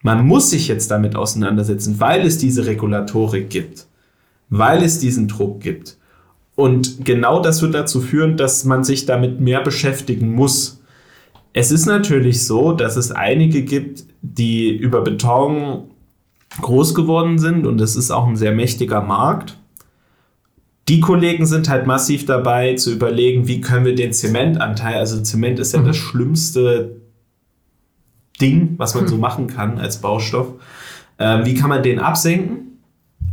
Man 0.00 0.26
muss 0.26 0.48
sich 0.48 0.66
jetzt 0.66 0.90
damit 0.90 1.14
auseinandersetzen, 1.14 2.00
weil 2.00 2.26
es 2.26 2.38
diese 2.38 2.64
Regulatorik 2.64 3.50
gibt, 3.50 3.86
weil 4.48 4.82
es 4.82 4.98
diesen 4.98 5.28
Druck 5.28 5.60
gibt. 5.60 5.98
Und 6.54 7.04
genau 7.04 7.42
das 7.42 7.60
wird 7.60 7.74
dazu 7.74 8.00
führen, 8.00 8.38
dass 8.38 8.64
man 8.64 8.82
sich 8.82 9.04
damit 9.04 9.42
mehr 9.42 9.60
beschäftigen 9.60 10.32
muss. 10.32 10.80
Es 11.52 11.70
ist 11.70 11.84
natürlich 11.84 12.46
so, 12.46 12.72
dass 12.72 12.96
es 12.96 13.12
einige 13.12 13.60
gibt, 13.60 14.04
die 14.22 14.74
über 14.74 15.02
Beton 15.02 15.90
groß 16.62 16.94
geworden 16.94 17.38
sind 17.38 17.66
und 17.66 17.78
es 17.78 17.94
ist 17.94 18.10
auch 18.10 18.26
ein 18.26 18.36
sehr 18.36 18.52
mächtiger 18.52 19.02
Markt. 19.02 19.58
Die 20.92 21.00
Kollegen 21.00 21.46
sind 21.46 21.70
halt 21.70 21.86
massiv 21.86 22.26
dabei 22.26 22.74
zu 22.74 22.92
überlegen, 22.92 23.48
wie 23.48 23.62
können 23.62 23.86
wir 23.86 23.94
den 23.94 24.12
Zementanteil, 24.12 24.96
also 24.96 25.22
Zement 25.22 25.58
ist 25.58 25.72
ja 25.72 25.80
mhm. 25.80 25.86
das 25.86 25.96
schlimmste 25.96 27.00
Ding, 28.42 28.74
was 28.76 28.94
man 28.94 29.08
so 29.08 29.16
machen 29.16 29.46
kann 29.46 29.78
als 29.78 30.02
Baustoff, 30.02 30.48
äh, 31.16 31.46
wie 31.46 31.54
kann 31.54 31.70
man 31.70 31.82
den 31.82 31.98
absenken? 31.98 32.78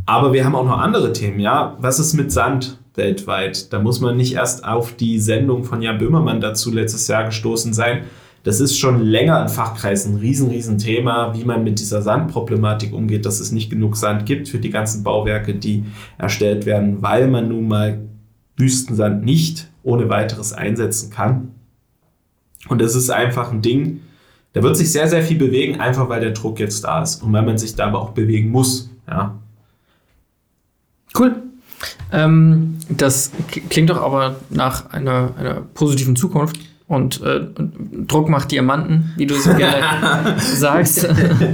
Aber 0.06 0.32
wir 0.32 0.46
haben 0.46 0.54
auch 0.54 0.64
noch 0.64 0.78
andere 0.78 1.12
Themen, 1.12 1.38
ja. 1.38 1.76
Was 1.80 1.98
ist 1.98 2.14
mit 2.14 2.32
Sand? 2.32 2.78
weltweit. 2.94 3.72
Da 3.72 3.78
muss 3.78 4.00
man 4.00 4.16
nicht 4.16 4.34
erst 4.34 4.64
auf 4.64 4.94
die 4.96 5.18
Sendung 5.20 5.64
von 5.64 5.80
Jan 5.80 5.98
Böhmermann 5.98 6.40
dazu 6.40 6.72
letztes 6.72 7.06
Jahr 7.08 7.24
gestoßen 7.24 7.72
sein. 7.72 8.02
Das 8.42 8.60
ist 8.60 8.78
schon 8.78 9.00
länger 9.00 9.42
in 9.42 9.48
Fachkreisen 9.48 10.14
ein 10.14 10.18
riesen, 10.18 10.48
riesen 10.48 10.78
Thema, 10.78 11.34
wie 11.34 11.44
man 11.44 11.62
mit 11.62 11.78
dieser 11.78 12.00
Sandproblematik 12.00 12.92
umgeht, 12.92 13.26
dass 13.26 13.38
es 13.38 13.52
nicht 13.52 13.68
genug 13.70 13.96
Sand 13.96 14.24
gibt 14.24 14.48
für 14.48 14.58
die 14.58 14.70
ganzen 14.70 15.02
Bauwerke, 15.02 15.54
die 15.54 15.84
erstellt 16.16 16.64
werden, 16.64 17.02
weil 17.02 17.28
man 17.28 17.48
nun 17.48 17.68
mal 17.68 18.00
Wüstensand 18.56 19.24
nicht 19.24 19.68
ohne 19.82 20.08
weiteres 20.08 20.52
einsetzen 20.52 21.10
kann. 21.10 21.54
Und 22.68 22.80
es 22.80 22.94
ist 22.94 23.10
einfach 23.10 23.52
ein 23.52 23.62
Ding, 23.62 24.00
da 24.52 24.62
wird 24.62 24.76
sich 24.76 24.90
sehr, 24.90 25.08
sehr 25.08 25.22
viel 25.22 25.38
bewegen, 25.38 25.80
einfach 25.80 26.08
weil 26.08 26.20
der 26.20 26.32
Druck 26.32 26.58
jetzt 26.58 26.84
da 26.84 27.02
ist 27.02 27.22
und 27.22 27.32
weil 27.32 27.42
man 27.42 27.56
sich 27.56 27.74
da 27.74 27.86
aber 27.86 28.00
auch 28.00 28.10
bewegen 28.10 28.50
muss. 28.50 28.90
Ja. 29.06 29.38
Cool. 31.18 31.36
Ähm, 32.12 32.76
das 32.88 33.30
klingt 33.70 33.90
doch 33.90 34.02
aber 34.02 34.36
nach 34.50 34.90
einer, 34.90 35.34
einer 35.38 35.54
positiven 35.74 36.16
Zukunft. 36.16 36.58
Und 36.90 37.22
äh, 37.22 37.42
Druck 38.08 38.28
macht 38.28 38.50
Diamanten, 38.50 39.12
wie 39.16 39.24
du 39.24 39.36
so 39.36 39.54
gerne 39.54 40.34
sagst. 40.38 41.08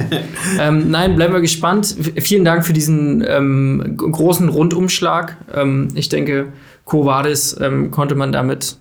ähm, 0.58 0.90
nein, 0.90 1.14
bleiben 1.16 1.34
wir 1.34 1.42
gespannt. 1.42 1.94
Vielen 2.20 2.42
Dank 2.42 2.64
für 2.64 2.72
diesen 2.72 3.22
ähm, 3.28 3.98
großen 3.98 4.48
Rundumschlag. 4.48 5.36
Ähm, 5.54 5.88
ich 5.94 6.08
denke, 6.08 6.54
Co 6.86 7.04
Vadis 7.04 7.54
ähm, 7.60 7.90
konnte 7.90 8.14
man 8.14 8.32
damit 8.32 8.78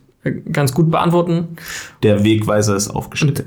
ganz 0.50 0.74
gut 0.74 0.90
beantworten. 0.90 1.58
Der 2.04 2.24
Wegweiser 2.24 2.78
ist 2.78 2.88
aufgestellt. 2.88 3.44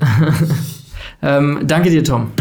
ähm, 1.23 1.61
danke 1.63 1.89
dir, 1.89 2.03
Tom. 2.03 2.31